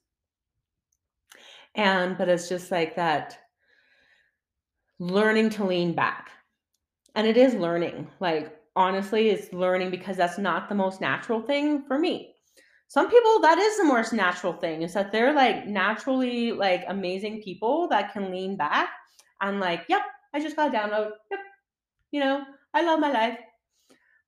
And, 1.74 2.16
but 2.16 2.28
it's 2.28 2.48
just 2.48 2.70
like 2.70 2.96
that 2.96 3.38
learning 4.98 5.50
to 5.50 5.64
lean 5.64 5.94
back. 5.94 6.30
And 7.14 7.26
it 7.26 7.36
is 7.36 7.54
learning. 7.54 8.08
Like, 8.20 8.56
honestly, 8.76 9.30
it's 9.30 9.52
learning 9.52 9.90
because 9.90 10.16
that's 10.16 10.38
not 10.38 10.68
the 10.68 10.74
most 10.74 11.00
natural 11.00 11.42
thing 11.42 11.82
for 11.82 11.98
me 11.98 12.34
some 12.90 13.08
people 13.08 13.38
that 13.40 13.56
is 13.56 13.76
the 13.76 13.84
most 13.84 14.12
natural 14.12 14.52
thing 14.52 14.82
is 14.82 14.94
that 14.94 15.12
they're 15.12 15.32
like 15.32 15.64
naturally 15.64 16.50
like 16.50 16.82
amazing 16.88 17.40
people 17.40 17.86
that 17.86 18.12
can 18.12 18.32
lean 18.32 18.56
back 18.56 18.88
and 19.40 19.60
like 19.60 19.84
yep 19.88 20.02
i 20.34 20.40
just 20.40 20.56
got 20.56 20.74
a 20.74 20.76
download. 20.76 21.12
Yep 21.30 21.40
you 22.10 22.18
know 22.18 22.42
i 22.74 22.82
love 22.82 22.98
my 22.98 23.12
life. 23.12 23.38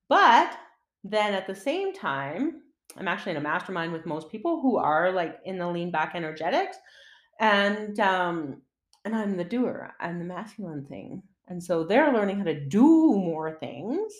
But 0.07 0.57
then 1.03 1.33
at 1.33 1.45
the 1.45 1.53
same 1.55 1.93
time 1.93 2.61
i'm 2.95 3.09
actually 3.09 3.31
in 3.31 3.37
a 3.37 3.41
mastermind 3.41 3.91
with 3.91 4.05
most 4.05 4.31
people 4.31 4.61
who 4.61 4.77
are 4.77 5.11
like 5.11 5.39
in 5.43 5.57
the 5.57 5.67
lean 5.67 5.91
back 5.91 6.13
energetics 6.15 6.77
and 7.41 7.99
um 7.99 8.61
and 9.03 9.13
i'm 9.13 9.35
the 9.35 9.43
doer 9.43 9.93
i'm 9.99 10.19
the 10.19 10.25
masculine 10.25 10.85
thing. 10.85 11.21
And 11.49 11.61
so 11.61 11.83
they're 11.83 12.13
learning 12.13 12.37
how 12.37 12.45
to 12.45 12.65
do 12.65 12.81
more 12.81 13.57
things 13.59 14.13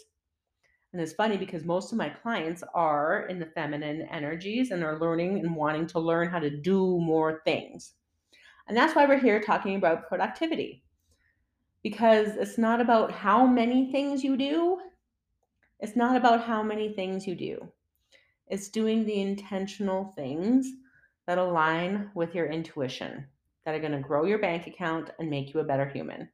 and 0.94 1.02
it's 1.02 1.14
funny 1.14 1.38
because 1.38 1.66
most 1.66 1.92
of 1.92 1.98
my 1.98 2.10
clients 2.10 2.64
are 2.76 3.26
in 3.26 3.40
the 3.40 3.48
feminine 3.48 4.04
energies 4.04 4.70
and 4.70 4.84
are 4.84 5.00
learning 5.00 5.40
and 5.40 5.56
wanting 5.56 5.88
to 5.88 6.00
learn 6.00 6.30
how 6.30 6.38
to 6.38 6.52
do 6.52 7.00
more 7.02 7.42
things. 7.44 7.94
And 8.68 8.78
that's 8.78 8.96
why 8.96 9.08
we're 9.08 9.20
here 9.20 9.42
talking 9.42 9.76
about 9.76 10.08
productivity. 10.08 10.84
Because 11.82 12.36
it's 12.38 12.60
not 12.60 12.80
about 12.80 13.12
how 13.12 13.46
many 13.46 13.92
things 13.92 14.24
you 14.24 14.38
do, 14.38 14.80
it's 15.80 15.96
not 15.96 16.16
about 16.16 16.44
how 16.44 16.62
many 16.62 16.94
things 16.94 17.26
you 17.26 17.36
do. 17.36 17.68
It's 18.48 18.70
doing 18.70 19.04
the 19.04 19.20
intentional 19.20 20.14
things 20.16 20.72
that 21.26 21.40
align 21.40 22.12
with 22.14 22.36
your 22.36 22.46
intuition, 22.46 23.26
that 23.66 23.74
are 23.74 23.80
going 23.80 23.94
to 23.94 24.00
grow 24.00 24.26
your 24.26 24.40
bank 24.40 24.68
account 24.68 25.10
and 25.18 25.30
make 25.30 25.54
you 25.54 25.60
a 25.60 25.66
better 25.66 25.90
human. 25.90 26.30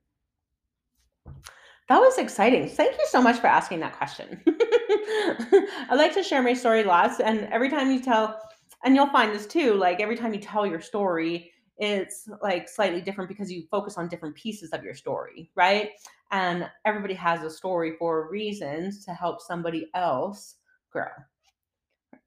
That 1.90 2.00
was 2.00 2.20
exciting. 2.20 2.70
Thank 2.70 2.98
you 3.00 3.06
so 3.10 3.20
much 3.20 3.40
for 3.40 3.48
asking 3.48 3.80
that 3.80 3.98
question. 3.98 4.40
I 4.48 5.96
like 5.96 6.14
to 6.14 6.24
share 6.24 6.44
my 6.44 6.54
story 6.54 6.84
lots, 6.84 7.20
and 7.20 7.50
every 7.52 7.68
time 7.68 7.92
you 7.92 8.00
tell, 8.00 8.40
and 8.86 8.96
you'll 8.96 9.10
find 9.10 9.34
this 9.34 9.48
too, 9.48 9.74
like 9.74 10.00
every 10.00 10.16
time 10.16 10.32
you 10.32 10.40
tell 10.40 10.68
your 10.68 10.82
story, 10.82 11.52
it's 11.80 12.30
like 12.44 12.70
slightly 12.70 13.02
different 13.02 13.28
because 13.28 13.52
you 13.52 13.64
focus 13.72 13.98
on 13.98 14.08
different 14.08 14.36
pieces 14.36 14.72
of 14.72 14.84
your 14.84 14.94
story, 14.94 15.50
right? 15.56 15.90
And 16.32 16.70
everybody 16.86 17.16
has 17.16 17.42
a 17.42 17.50
story 17.50 17.94
for 17.98 18.30
reasons 18.30 19.04
to 19.06 19.14
help 19.14 19.42
somebody 19.42 19.90
else 19.96 20.58
grow. 20.92 21.08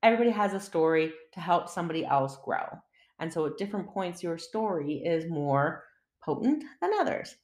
Everybody 0.03 0.31
has 0.31 0.55
a 0.55 0.61
story 0.61 1.13
to 1.35 1.41
help 1.41 1.69
somebody 1.69 2.05
else 2.05 2.37
grow. 2.45 2.67
And 3.21 3.33
so 3.33 3.47
at 3.47 3.59
different 3.59 3.89
points, 3.89 4.25
your 4.25 4.39
story 4.39 4.95
is 5.05 5.31
more 5.31 5.85
potent 6.25 6.65
than 6.81 6.91
others. 7.01 7.37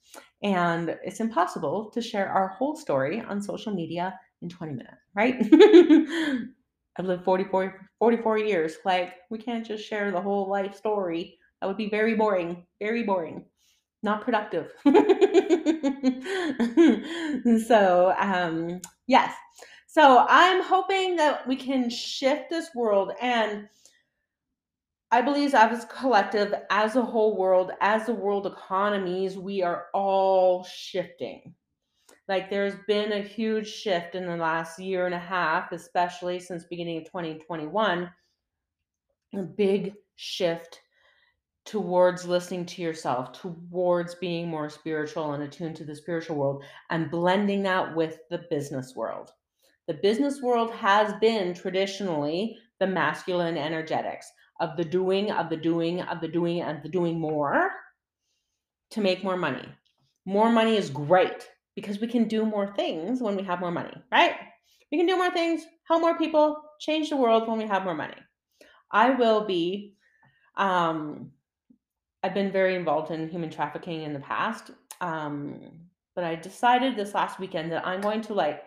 And 0.42 0.96
it's 1.02 1.20
impossible 1.20 1.90
to 1.90 2.00
share 2.00 2.28
our 2.28 2.48
whole 2.48 2.76
story 2.76 3.20
on 3.20 3.42
social 3.42 3.72
media 3.72 4.18
in 4.42 4.48
20 4.48 4.74
minutes, 4.74 5.02
right? 5.14 5.36
I've 6.96 7.06
lived 7.06 7.24
44, 7.24 7.90
44 7.98 8.38
years. 8.38 8.76
Like, 8.84 9.14
we 9.30 9.38
can't 9.38 9.66
just 9.66 9.84
share 9.84 10.10
the 10.10 10.20
whole 10.20 10.48
life 10.48 10.76
story. 10.76 11.38
That 11.60 11.66
would 11.66 11.76
be 11.76 11.88
very 11.88 12.14
boring, 12.14 12.66
very 12.80 13.04
boring, 13.04 13.44
not 14.02 14.24
productive. 14.24 14.72
so, 17.66 18.14
um, 18.18 18.80
yes. 19.06 19.34
So, 19.86 20.26
I'm 20.28 20.62
hoping 20.62 21.16
that 21.16 21.46
we 21.46 21.56
can 21.56 21.88
shift 21.88 22.50
this 22.50 22.70
world 22.74 23.12
and 23.20 23.68
I 25.10 25.22
believe 25.22 25.54
as 25.54 25.84
a 25.84 25.86
collective, 25.86 26.54
as 26.70 26.96
a 26.96 27.02
whole 27.02 27.36
world, 27.36 27.72
as 27.80 28.06
the 28.06 28.14
world 28.14 28.46
economies, 28.46 29.38
we 29.38 29.62
are 29.62 29.86
all 29.94 30.64
shifting. 30.64 31.54
Like 32.28 32.50
there's 32.50 32.74
been 32.86 33.12
a 33.12 33.22
huge 33.22 33.68
shift 33.68 34.14
in 34.14 34.26
the 34.26 34.36
last 34.36 34.78
year 34.78 35.06
and 35.06 35.14
a 35.14 35.18
half, 35.18 35.72
especially 35.72 36.38
since 36.38 36.64
beginning 36.64 36.98
of 36.98 37.04
2021, 37.04 38.10
a 39.34 39.42
big 39.42 39.94
shift 40.16 40.82
towards 41.64 42.26
listening 42.26 42.66
to 42.66 42.82
yourself, 42.82 43.32
towards 43.32 44.14
being 44.16 44.48
more 44.48 44.68
spiritual 44.68 45.32
and 45.32 45.42
attuned 45.42 45.76
to 45.76 45.84
the 45.84 45.96
spiritual 45.96 46.36
world, 46.36 46.64
and 46.90 47.10
blending 47.10 47.62
that 47.62 47.96
with 47.96 48.18
the 48.28 48.44
business 48.50 48.94
world. 48.94 49.30
The 49.86 49.94
business 49.94 50.42
world 50.42 50.70
has 50.72 51.14
been 51.18 51.54
traditionally 51.54 52.58
the 52.78 52.86
masculine 52.86 53.56
energetics 53.56 54.30
of 54.60 54.76
the 54.76 54.84
doing, 54.84 55.30
of 55.30 55.48
the 55.50 55.56
doing, 55.56 56.00
of 56.02 56.20
the 56.20 56.28
doing, 56.28 56.62
and 56.62 56.82
the 56.82 56.88
doing 56.88 57.18
more 57.20 57.70
to 58.90 59.00
make 59.00 59.22
more 59.22 59.36
money. 59.36 59.66
More 60.26 60.50
money 60.50 60.76
is 60.76 60.90
great 60.90 61.48
because 61.74 62.00
we 62.00 62.06
can 62.06 62.26
do 62.28 62.44
more 62.44 62.74
things 62.74 63.20
when 63.20 63.36
we 63.36 63.42
have 63.44 63.60
more 63.60 63.70
money, 63.70 63.94
right? 64.10 64.34
We 64.90 64.98
can 64.98 65.06
do 65.06 65.16
more 65.16 65.30
things, 65.30 65.64
help 65.86 66.00
more 66.00 66.18
people, 66.18 66.62
change 66.80 67.10
the 67.10 67.16
world 67.16 67.46
when 67.46 67.58
we 67.58 67.66
have 67.66 67.84
more 67.84 67.94
money. 67.94 68.16
I 68.90 69.10
will 69.10 69.44
be, 69.44 69.94
um, 70.56 71.30
I've 72.22 72.34
been 72.34 72.50
very 72.50 72.74
involved 72.74 73.10
in 73.10 73.28
human 73.28 73.50
trafficking 73.50 74.02
in 74.02 74.12
the 74.12 74.20
past. 74.20 74.70
Um, 75.00 75.88
but 76.14 76.24
I 76.24 76.34
decided 76.34 76.96
this 76.96 77.14
last 77.14 77.38
weekend 77.38 77.70
that 77.70 77.86
I'm 77.86 78.00
going 78.00 78.22
to 78.22 78.34
like 78.34 78.64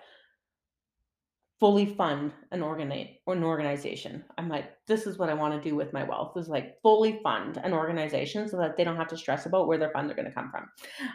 fully 1.61 1.85
fund 1.85 2.33
an 2.51 2.61
organi- 2.61 3.19
or 3.27 3.35
an 3.35 3.43
organization. 3.43 4.25
I'm 4.39 4.49
like, 4.49 4.71
this 4.87 5.05
is 5.05 5.19
what 5.19 5.29
I 5.29 5.35
want 5.35 5.53
to 5.53 5.69
do 5.69 5.75
with 5.75 5.93
my 5.93 6.03
wealth 6.03 6.35
is 6.35 6.49
like 6.49 6.81
fully 6.81 7.19
fund 7.21 7.61
an 7.63 7.71
organization 7.71 8.49
so 8.49 8.57
that 8.57 8.75
they 8.75 8.83
don't 8.83 8.97
have 8.97 9.09
to 9.09 9.17
stress 9.17 9.45
about 9.45 9.67
where 9.67 9.77
their 9.77 9.91
funds 9.91 10.11
are 10.11 10.15
going 10.15 10.27
to 10.27 10.33
come 10.33 10.49
from. 10.49 10.65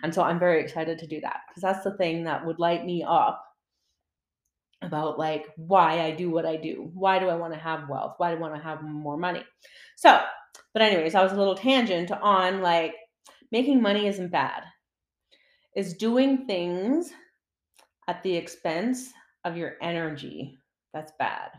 And 0.05 0.15
so 0.15 0.23
I'm 0.23 0.39
very 0.39 0.63
excited 0.63 1.01
to 1.01 1.07
do 1.09 1.21
that 1.23 1.41
because 1.49 1.63
that's 1.63 1.83
the 1.83 1.97
thing 1.97 2.23
that 2.25 2.47
would 2.47 2.61
light 2.61 2.87
me 2.87 3.05
up 3.07 3.45
about 4.83 5.19
like 5.19 5.49
why 5.57 6.01
I 6.01 6.13
do 6.13 6.31
what 6.31 6.47
I 6.47 6.55
do. 6.55 6.93
Why 6.95 7.19
do 7.19 7.29
I 7.29 7.35
want 7.35 7.53
to 7.53 7.59
have 7.59 7.89
wealth? 7.89 8.15
Why 8.19 8.31
do 8.31 8.37
I 8.37 8.41
want 8.41 8.55
to 8.55 8.63
have 8.63 8.85
more 8.85 9.17
money? 9.17 9.43
So, 9.97 10.23
but 10.73 10.81
anyways, 10.81 11.17
I 11.17 11.25
was 11.25 11.33
a 11.33 11.37
little 11.37 11.57
tangent 11.57 12.13
on 12.13 12.63
like 12.63 12.95
making 13.51 13.83
money 13.83 14.07
isn't 14.07 14.31
bad. 14.31 14.63
Is 15.75 15.95
doing 15.95 16.47
things 16.47 17.13
at 18.07 18.23
the 18.23 18.37
expense 18.37 19.13
of 19.47 19.57
your 19.57 19.75
energy. 19.81 20.59
That's 20.93 21.13
bad. 21.19 21.51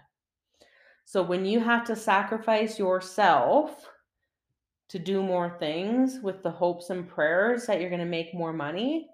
So 1.05 1.23
when 1.23 1.45
you 1.45 1.61
have 1.61 1.85
to 1.85 1.95
sacrifice 1.95 2.77
yourself 2.77 3.89
to 4.89 4.99
do 4.99 5.23
more 5.23 5.55
things 5.57 6.19
with 6.21 6.43
the 6.43 6.51
hopes 6.51 6.89
and 6.89 7.07
prayers 7.07 7.65
that 7.65 7.79
you're 7.79 7.89
going 7.89 8.01
to 8.01 8.05
make 8.05 8.33
more 8.33 8.51
money, 8.51 9.09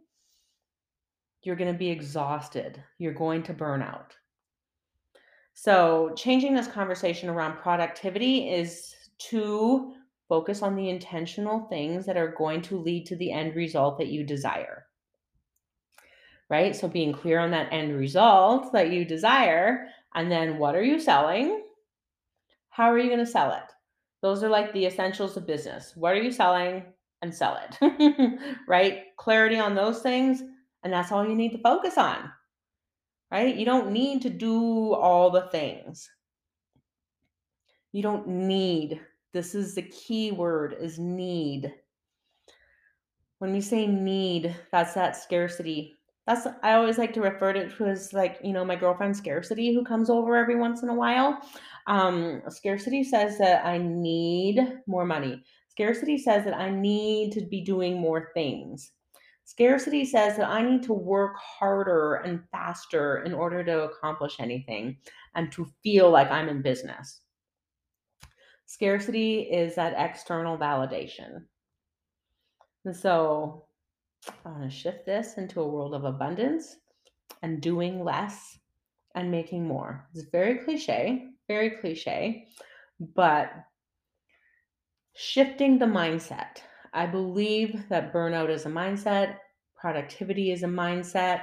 you're 1.44 1.56
going 1.56 1.72
to 1.72 1.78
be 1.78 1.90
exhausted. 1.90 2.84
You're 2.98 3.14
going 3.14 3.44
to 3.44 3.54
burn 3.54 3.84
out. 3.84 4.16
So, 5.54 6.14
changing 6.16 6.56
this 6.56 6.68
conversation 6.68 7.30
around 7.30 7.58
productivity 7.58 8.50
is 8.50 8.96
to 9.30 9.94
focus 10.28 10.64
on 10.64 10.76
the 10.76 10.90
intentional 10.90 11.68
things 11.68 12.08
that 12.08 12.18
are 12.18 12.34
going 12.36 12.64
to 12.64 12.80
lead 12.80 13.06
to 13.06 13.16
the 13.18 13.32
end 13.32 13.56
result 13.56 14.00
that 14.00 14.08
you 14.08 14.24
desire 14.24 14.83
right? 16.54 16.76
So 16.76 16.88
being 16.88 17.14
clear 17.14 17.40
on 17.40 17.52
that 17.52 17.74
end 17.74 17.98
result 17.98 18.72
that 18.74 18.92
you 18.92 19.06
desire. 19.06 19.88
And 20.14 20.32
then 20.32 20.60
what 20.60 20.76
are 20.76 20.84
you 20.84 21.00
selling? 21.00 21.64
How 22.70 22.92
are 22.92 23.00
you 23.00 23.08
going 23.10 23.26
to 23.26 23.28
sell 23.32 23.52
it? 23.54 23.64
Those 24.22 24.44
are 24.44 24.50
like 24.50 24.72
the 24.74 24.86
essentials 24.86 25.36
of 25.36 25.48
business. 25.48 25.94
What 25.96 26.14
are 26.14 26.22
you 26.22 26.32
selling 26.32 26.84
and 27.24 27.34
sell 27.34 27.60
it, 27.82 28.40
right? 28.68 29.06
Clarity 29.18 29.58
on 29.60 29.76
those 29.76 30.02
things. 30.04 30.44
And 30.84 30.94
that's 30.94 31.12
all 31.12 31.28
you 31.28 31.36
need 31.36 31.54
to 31.54 31.60
focus 31.60 31.98
on. 31.98 32.30
right? 33.32 33.56
You 33.56 33.66
don't 33.66 33.92
need 33.92 34.22
to 34.24 34.30
do 34.30 34.94
all 34.94 35.32
the 35.32 35.44
things. 35.52 36.10
You 37.94 38.04
don't 38.04 38.28
need. 38.28 39.02
This 39.34 39.56
is 39.56 39.76
the 39.76 39.84
key 39.84 40.32
word 40.32 40.76
is 40.80 41.00
need. 41.00 41.74
When 43.40 43.54
we 43.54 43.62
say 43.62 43.88
need, 43.88 44.56
that's 44.72 44.94
that 44.94 45.18
scarcity. 45.18 45.96
That's 46.26 46.48
I 46.64 46.74
always 46.74 46.98
like 46.98 47.14
to 47.14 47.22
refer 47.22 47.52
to 47.54 47.60
it 47.60 47.82
as 47.82 48.14
like, 48.14 48.40
you 48.44 48.54
know, 48.54 48.64
my 48.64 48.78
girlfriend 48.78 49.16
scarcity 49.16 49.74
who 49.74 49.84
comes 49.84 50.10
over 50.10 50.38
every 50.38 50.56
once 50.56 50.82
in 50.82 50.90
a 50.90 50.94
while. 50.94 51.40
Um, 51.88 52.42
scarcity 52.50 53.04
says 53.04 53.38
that 53.40 53.66
I 53.66 53.78
need 53.78 54.80
more 54.88 55.06
money. 55.06 55.44
Scarcity 55.68 56.18
says 56.18 56.46
that 56.46 56.56
I 56.56 56.70
need 56.70 57.34
to 57.34 57.42
be 57.42 57.62
doing 57.62 58.00
more 58.00 58.32
things. 58.34 58.92
Scarcity 59.46 60.06
says 60.06 60.38
that 60.38 60.48
I 60.48 60.62
need 60.62 60.84
to 60.84 60.94
work 60.94 61.36
harder 61.38 62.16
and 62.16 62.42
faster 62.52 63.24
in 63.24 63.34
order 63.34 63.64
to 63.64 63.84
accomplish 63.84 64.40
anything 64.40 64.98
and 65.36 65.52
to 65.52 65.68
feel 65.84 66.10
like 66.10 66.32
I'm 66.32 66.48
in 66.48 66.62
business. 66.62 67.22
Scarcity 68.66 69.42
is 69.42 69.76
that 69.76 69.96
external 69.98 70.58
validation. 70.58 71.44
And 72.86 72.96
so 72.96 73.66
I 74.46 74.50
want 74.50 74.64
to 74.64 74.70
shift 74.70 75.06
this 75.06 75.38
into 75.38 75.62
a 75.62 75.68
world 75.68 75.94
of 75.94 76.06
abundance 76.06 76.78
and 77.42 77.62
doing 77.62 78.04
less 78.04 78.58
and 79.16 79.30
making 79.32 79.68
more. 79.68 80.08
It's 80.14 80.30
very 80.32 80.60
cliche, 80.64 81.30
very 81.48 81.72
cliche, 81.72 82.48
but 83.16 83.52
shifting 85.16 85.78
the 85.78 85.86
mindset. 85.86 86.62
I 86.94 87.06
believe 87.06 87.90
that 87.90 88.14
burnout 88.14 88.50
is 88.50 88.66
a 88.66 88.70
mindset, 88.70 89.38
productivity 89.76 90.52
is 90.52 90.64
a 90.64 90.68
mindset, 90.68 91.42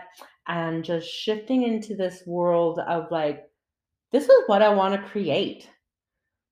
and 0.49 0.85
just 0.85 1.09
shifting 1.09 1.65
into 1.65 1.95
this 1.95 2.23
world 2.27 2.81
of 2.81 3.11
like, 3.11 3.45
this 4.13 4.25
is 4.25 4.43
what 4.47 4.63
I 4.63 4.71
want 4.71 4.95
to 4.95 5.09
create. 5.11 5.69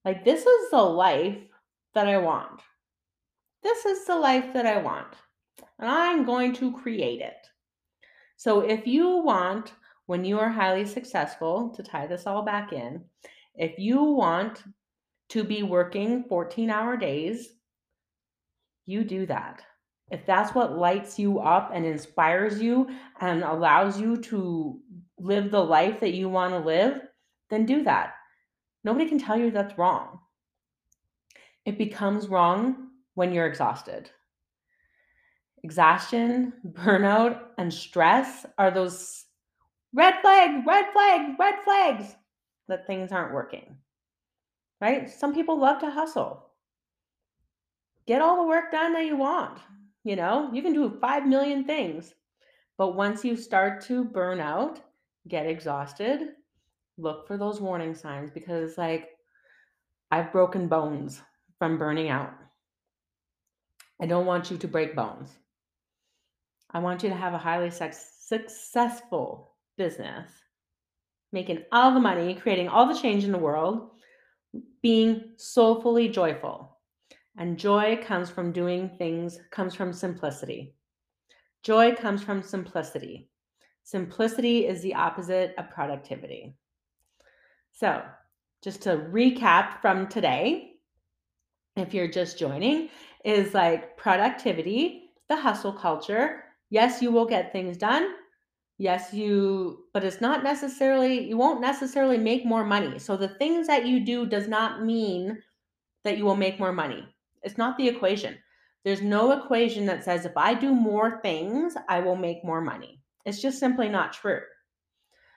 Like, 0.04 0.24
this 0.24 0.46
is 0.46 0.70
the 0.70 0.82
life 0.82 1.38
that 1.94 2.06
I 2.06 2.18
want. 2.18 2.60
This 3.62 3.84
is 3.84 4.04
the 4.06 4.16
life 4.16 4.52
that 4.54 4.66
I 4.66 4.78
want, 4.78 5.08
and 5.78 5.88
I'm 5.88 6.24
going 6.24 6.52
to 6.54 6.72
create 6.72 7.20
it. 7.20 7.46
So, 8.36 8.60
if 8.60 8.86
you 8.86 9.18
want, 9.18 9.72
when 10.06 10.24
you 10.24 10.38
are 10.38 10.48
highly 10.48 10.84
successful, 10.86 11.70
to 11.76 11.82
tie 11.82 12.06
this 12.06 12.26
all 12.26 12.42
back 12.42 12.72
in, 12.72 13.04
if 13.54 13.78
you 13.78 14.02
want 14.02 14.62
to 15.30 15.44
be 15.44 15.62
working 15.62 16.24
14 16.28 16.70
hour 16.70 16.96
days, 16.96 17.48
you 18.86 19.04
do 19.04 19.26
that. 19.26 19.62
If 20.10 20.24
that's 20.24 20.54
what 20.54 20.78
lights 20.78 21.18
you 21.18 21.40
up 21.40 21.70
and 21.74 21.84
inspires 21.84 22.60
you 22.60 22.88
and 23.20 23.42
allows 23.42 24.00
you 24.00 24.16
to 24.22 24.80
live 25.18 25.50
the 25.50 25.62
life 25.62 26.00
that 26.00 26.14
you 26.14 26.28
want 26.28 26.54
to 26.54 26.60
live, 26.60 27.02
then 27.50 27.66
do 27.66 27.82
that. 27.84 28.14
Nobody 28.84 29.06
can 29.06 29.18
tell 29.18 29.36
you 29.38 29.50
that's 29.50 29.76
wrong. 29.76 30.20
It 31.66 31.76
becomes 31.76 32.28
wrong 32.28 32.88
when 33.14 33.32
you're 33.32 33.46
exhausted. 33.46 34.10
Exhaustion, 35.62 36.52
burnout, 36.66 37.40
and 37.58 37.72
stress 37.72 38.46
are 38.58 38.70
those 38.70 39.24
red 39.92 40.20
flag, 40.20 40.66
red 40.66 40.86
flag, 40.92 41.38
red 41.38 41.54
flags 41.64 42.14
that 42.68 42.86
things 42.86 43.12
aren't 43.12 43.34
working. 43.34 43.76
Right? 44.80 45.10
Some 45.10 45.34
people 45.34 45.58
love 45.58 45.80
to 45.80 45.90
hustle. 45.90 46.50
Get 48.06 48.22
all 48.22 48.36
the 48.36 48.48
work 48.48 48.70
done 48.70 48.92
that 48.92 49.06
you 49.06 49.16
want. 49.16 49.58
You 50.04 50.16
know, 50.16 50.50
you 50.52 50.62
can 50.62 50.72
do 50.72 50.98
5 51.00 51.26
million 51.26 51.64
things. 51.64 52.14
But 52.78 52.94
once 52.94 53.24
you 53.24 53.36
start 53.36 53.82
to 53.86 54.04
burn 54.04 54.40
out, 54.40 54.80
get 55.26 55.46
exhausted, 55.46 56.28
look 56.96 57.26
for 57.26 57.36
those 57.36 57.60
warning 57.60 57.94
signs 57.94 58.30
because, 58.30 58.78
like, 58.78 59.10
I've 60.10 60.32
broken 60.32 60.68
bones 60.68 61.20
from 61.58 61.76
burning 61.76 62.08
out. 62.08 62.32
I 64.00 64.06
don't 64.06 64.26
want 64.26 64.50
you 64.50 64.56
to 64.58 64.68
break 64.68 64.94
bones. 64.94 65.36
I 66.70 66.80
want 66.80 67.02
you 67.02 67.08
to 67.08 67.14
have 67.14 67.34
a 67.34 67.38
highly 67.38 67.70
successful 67.70 69.54
business, 69.76 70.30
making 71.32 71.64
all 71.72 71.94
the 71.94 72.00
money, 72.00 72.34
creating 72.34 72.68
all 72.68 72.86
the 72.86 73.00
change 73.00 73.24
in 73.24 73.32
the 73.32 73.38
world, 73.38 73.90
being 74.82 75.32
soulfully 75.36 76.08
joyful. 76.08 76.78
And 77.36 77.58
joy 77.58 78.00
comes 78.02 78.28
from 78.30 78.52
doing 78.52 78.90
things, 78.98 79.38
comes 79.50 79.74
from 79.74 79.92
simplicity. 79.92 80.74
Joy 81.62 81.94
comes 81.94 82.22
from 82.22 82.42
simplicity. 82.42 83.30
Simplicity 83.84 84.66
is 84.66 84.82
the 84.82 84.94
opposite 84.94 85.54
of 85.56 85.70
productivity. 85.70 86.56
So, 87.72 88.02
just 88.62 88.82
to 88.82 89.08
recap 89.10 89.80
from 89.80 90.08
today, 90.08 90.72
if 91.76 91.94
you're 91.94 92.08
just 92.08 92.38
joining, 92.38 92.90
is 93.24 93.54
like 93.54 93.96
productivity, 93.96 95.12
the 95.28 95.36
hustle 95.36 95.72
culture. 95.72 96.44
Yes, 96.70 97.02
you 97.02 97.10
will 97.10 97.26
get 97.26 97.52
things 97.52 97.76
done. 97.76 98.14
Yes, 98.78 99.12
you, 99.12 99.86
but 99.92 100.04
it's 100.04 100.20
not 100.20 100.44
necessarily, 100.44 101.28
you 101.28 101.36
won't 101.36 101.60
necessarily 101.60 102.18
make 102.18 102.44
more 102.44 102.64
money. 102.64 102.98
So 102.98 103.16
the 103.16 103.28
things 103.28 103.66
that 103.66 103.86
you 103.86 104.04
do 104.04 104.26
does 104.26 104.46
not 104.48 104.84
mean 104.84 105.42
that 106.04 106.16
you 106.16 106.24
will 106.24 106.36
make 106.36 106.60
more 106.60 106.72
money. 106.72 107.06
It's 107.42 107.58
not 107.58 107.76
the 107.76 107.88
equation. 107.88 108.36
There's 108.84 109.02
no 109.02 109.32
equation 109.32 109.86
that 109.86 110.04
says 110.04 110.24
if 110.24 110.36
I 110.36 110.54
do 110.54 110.74
more 110.74 111.20
things, 111.22 111.74
I 111.88 112.00
will 112.00 112.16
make 112.16 112.44
more 112.44 112.60
money. 112.60 113.02
It's 113.24 113.42
just 113.42 113.58
simply 113.58 113.88
not 113.88 114.12
true. 114.12 114.40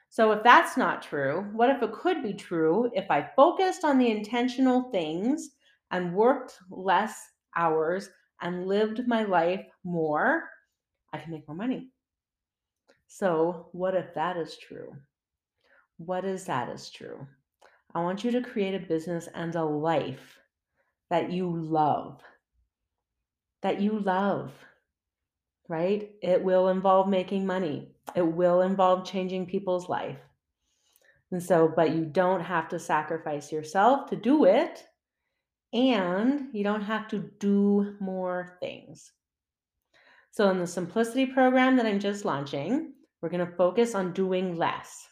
So, 0.10 0.32
if 0.34 0.44
that's 0.44 0.78
not 0.78 1.02
true, 1.02 1.50
what 1.54 1.70
if 1.70 1.82
it 1.82 1.94
could 1.94 2.22
be 2.22 2.34
true 2.34 2.92
if 2.94 3.10
I 3.10 3.30
focused 3.36 3.84
on 3.86 3.98
the 3.98 4.12
intentional 4.12 4.92
things 4.92 5.52
and 5.90 6.14
worked 6.14 6.60
less 6.70 7.30
hours 7.56 8.10
and 8.42 8.68
lived 8.68 9.08
my 9.08 9.24
life 9.24 9.66
more, 9.84 10.51
I 11.14 11.18
can 11.18 11.32
make 11.32 11.48
more 11.48 11.58
money. 11.58 11.90
So, 13.08 13.68
what 13.74 13.96
if 13.96 14.14
that 14.14 14.38
is 14.38 14.58
true? 14.58 14.96
What 15.98 16.26
is 16.26 16.46
that 16.46 16.70
is 16.70 16.90
true? 16.90 17.28
I 17.94 18.02
want 18.02 18.24
you 18.24 18.32
to 18.32 18.42
create 18.42 18.74
a 18.74 18.88
business 18.88 19.28
and 19.34 19.54
a 19.56 19.64
life 19.64 20.40
that 21.10 21.32
you 21.32 21.50
love. 21.50 22.22
That 23.62 23.82
you 23.82 24.00
love, 24.00 24.54
right? 25.68 26.10
It 26.22 26.42
will 26.42 26.70
involve 26.70 27.10
making 27.10 27.46
money, 27.46 27.90
it 28.16 28.26
will 28.26 28.62
involve 28.62 29.06
changing 29.06 29.46
people's 29.46 29.90
life. 29.90 30.18
And 31.32 31.42
so, 31.44 31.72
but 31.74 31.96
you 31.96 32.06
don't 32.06 32.42
have 32.42 32.70
to 32.70 32.80
sacrifice 32.80 33.52
yourself 33.52 34.10
to 34.10 34.16
do 34.16 34.46
it 34.46 34.84
and 35.74 36.50
you 36.54 36.64
don't 36.64 36.82
have 36.82 37.08
to 37.10 37.20
do 37.40 37.96
more 38.00 38.58
things. 38.60 39.12
So, 40.32 40.50
in 40.50 40.60
the 40.60 40.68
simplicity 40.68 41.26
program 41.26 41.76
that 41.76 41.86
I'm 41.86 42.00
just 42.00 42.24
launching, 42.24 42.94
we're 43.22 43.30
going 43.30 43.46
to 43.46 43.56
focus 43.58 43.96
on 43.96 44.14
doing 44.14 44.56
less. 44.56 45.06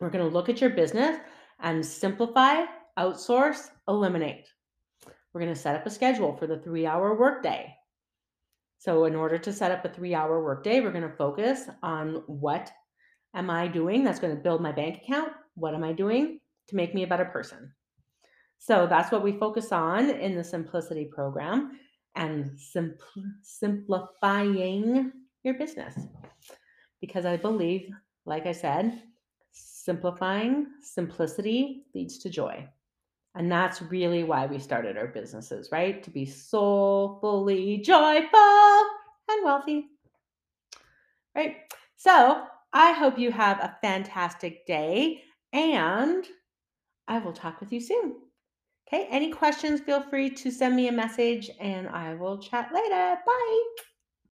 We're 0.00 0.08
going 0.08 0.26
to 0.26 0.32
look 0.32 0.48
at 0.48 0.62
your 0.62 0.70
business 0.70 1.18
and 1.60 1.84
simplify, 1.84 2.64
outsource, 2.98 3.68
eliminate. 3.86 4.48
We're 5.32 5.42
going 5.42 5.52
to 5.52 5.60
set 5.60 5.76
up 5.76 5.84
a 5.84 5.90
schedule 5.90 6.34
for 6.36 6.46
the 6.46 6.58
three 6.58 6.86
hour 6.86 7.18
workday. 7.18 7.74
So, 8.78 9.04
in 9.04 9.14
order 9.14 9.36
to 9.36 9.52
set 9.52 9.72
up 9.72 9.84
a 9.84 9.90
three 9.90 10.14
hour 10.14 10.42
workday, 10.42 10.80
we're 10.80 10.92
going 10.92 11.08
to 11.08 11.16
focus 11.16 11.68
on 11.82 12.22
what 12.26 12.72
am 13.34 13.50
I 13.50 13.68
doing 13.68 14.04
that's 14.04 14.20
going 14.20 14.34
to 14.34 14.42
build 14.42 14.62
my 14.62 14.72
bank 14.72 15.02
account? 15.02 15.32
What 15.54 15.74
am 15.74 15.84
I 15.84 15.92
doing 15.92 16.40
to 16.68 16.76
make 16.76 16.94
me 16.94 17.02
a 17.02 17.08
better 17.08 17.26
person? 17.26 17.72
So 18.56 18.86
that's 18.86 19.12
what 19.12 19.22
we 19.22 19.32
focus 19.32 19.70
on 19.70 20.08
in 20.08 20.34
the 20.34 20.42
simplicity 20.42 21.10
program 21.12 21.78
and 22.18 22.50
simpl- 22.58 23.32
simplifying 23.42 25.12
your 25.44 25.54
business. 25.54 25.94
Because 27.00 27.24
I 27.24 27.36
believe, 27.36 27.90
like 28.26 28.46
I 28.46 28.52
said, 28.52 29.02
simplifying, 29.52 30.66
simplicity 30.82 31.84
leads 31.94 32.18
to 32.18 32.28
joy. 32.28 32.68
And 33.36 33.50
that's 33.50 33.80
really 33.80 34.24
why 34.24 34.46
we 34.46 34.58
started 34.58 34.98
our 34.98 35.06
businesses, 35.06 35.68
right? 35.70 36.02
To 36.02 36.10
be 36.10 36.26
soulfully 36.26 37.78
joyful 37.78 38.84
and 39.28 39.44
wealthy. 39.44 39.86
Right? 41.36 41.56
So 41.96 42.42
I 42.72 42.92
hope 42.92 43.16
you 43.16 43.30
have 43.30 43.60
a 43.60 43.76
fantastic 43.80 44.66
day 44.66 45.22
and 45.52 46.26
I 47.06 47.20
will 47.20 47.32
talk 47.32 47.60
with 47.60 47.72
you 47.72 47.80
soon. 47.80 48.16
Okay, 48.88 49.06
any 49.10 49.30
questions, 49.30 49.80
feel 49.82 50.02
free 50.02 50.30
to 50.30 50.50
send 50.50 50.74
me 50.74 50.88
a 50.88 50.92
message 50.92 51.50
and 51.60 51.88
I 51.88 52.14
will 52.14 52.38
chat 52.38 52.72
later. 52.72 53.18
Bye. 53.24 53.60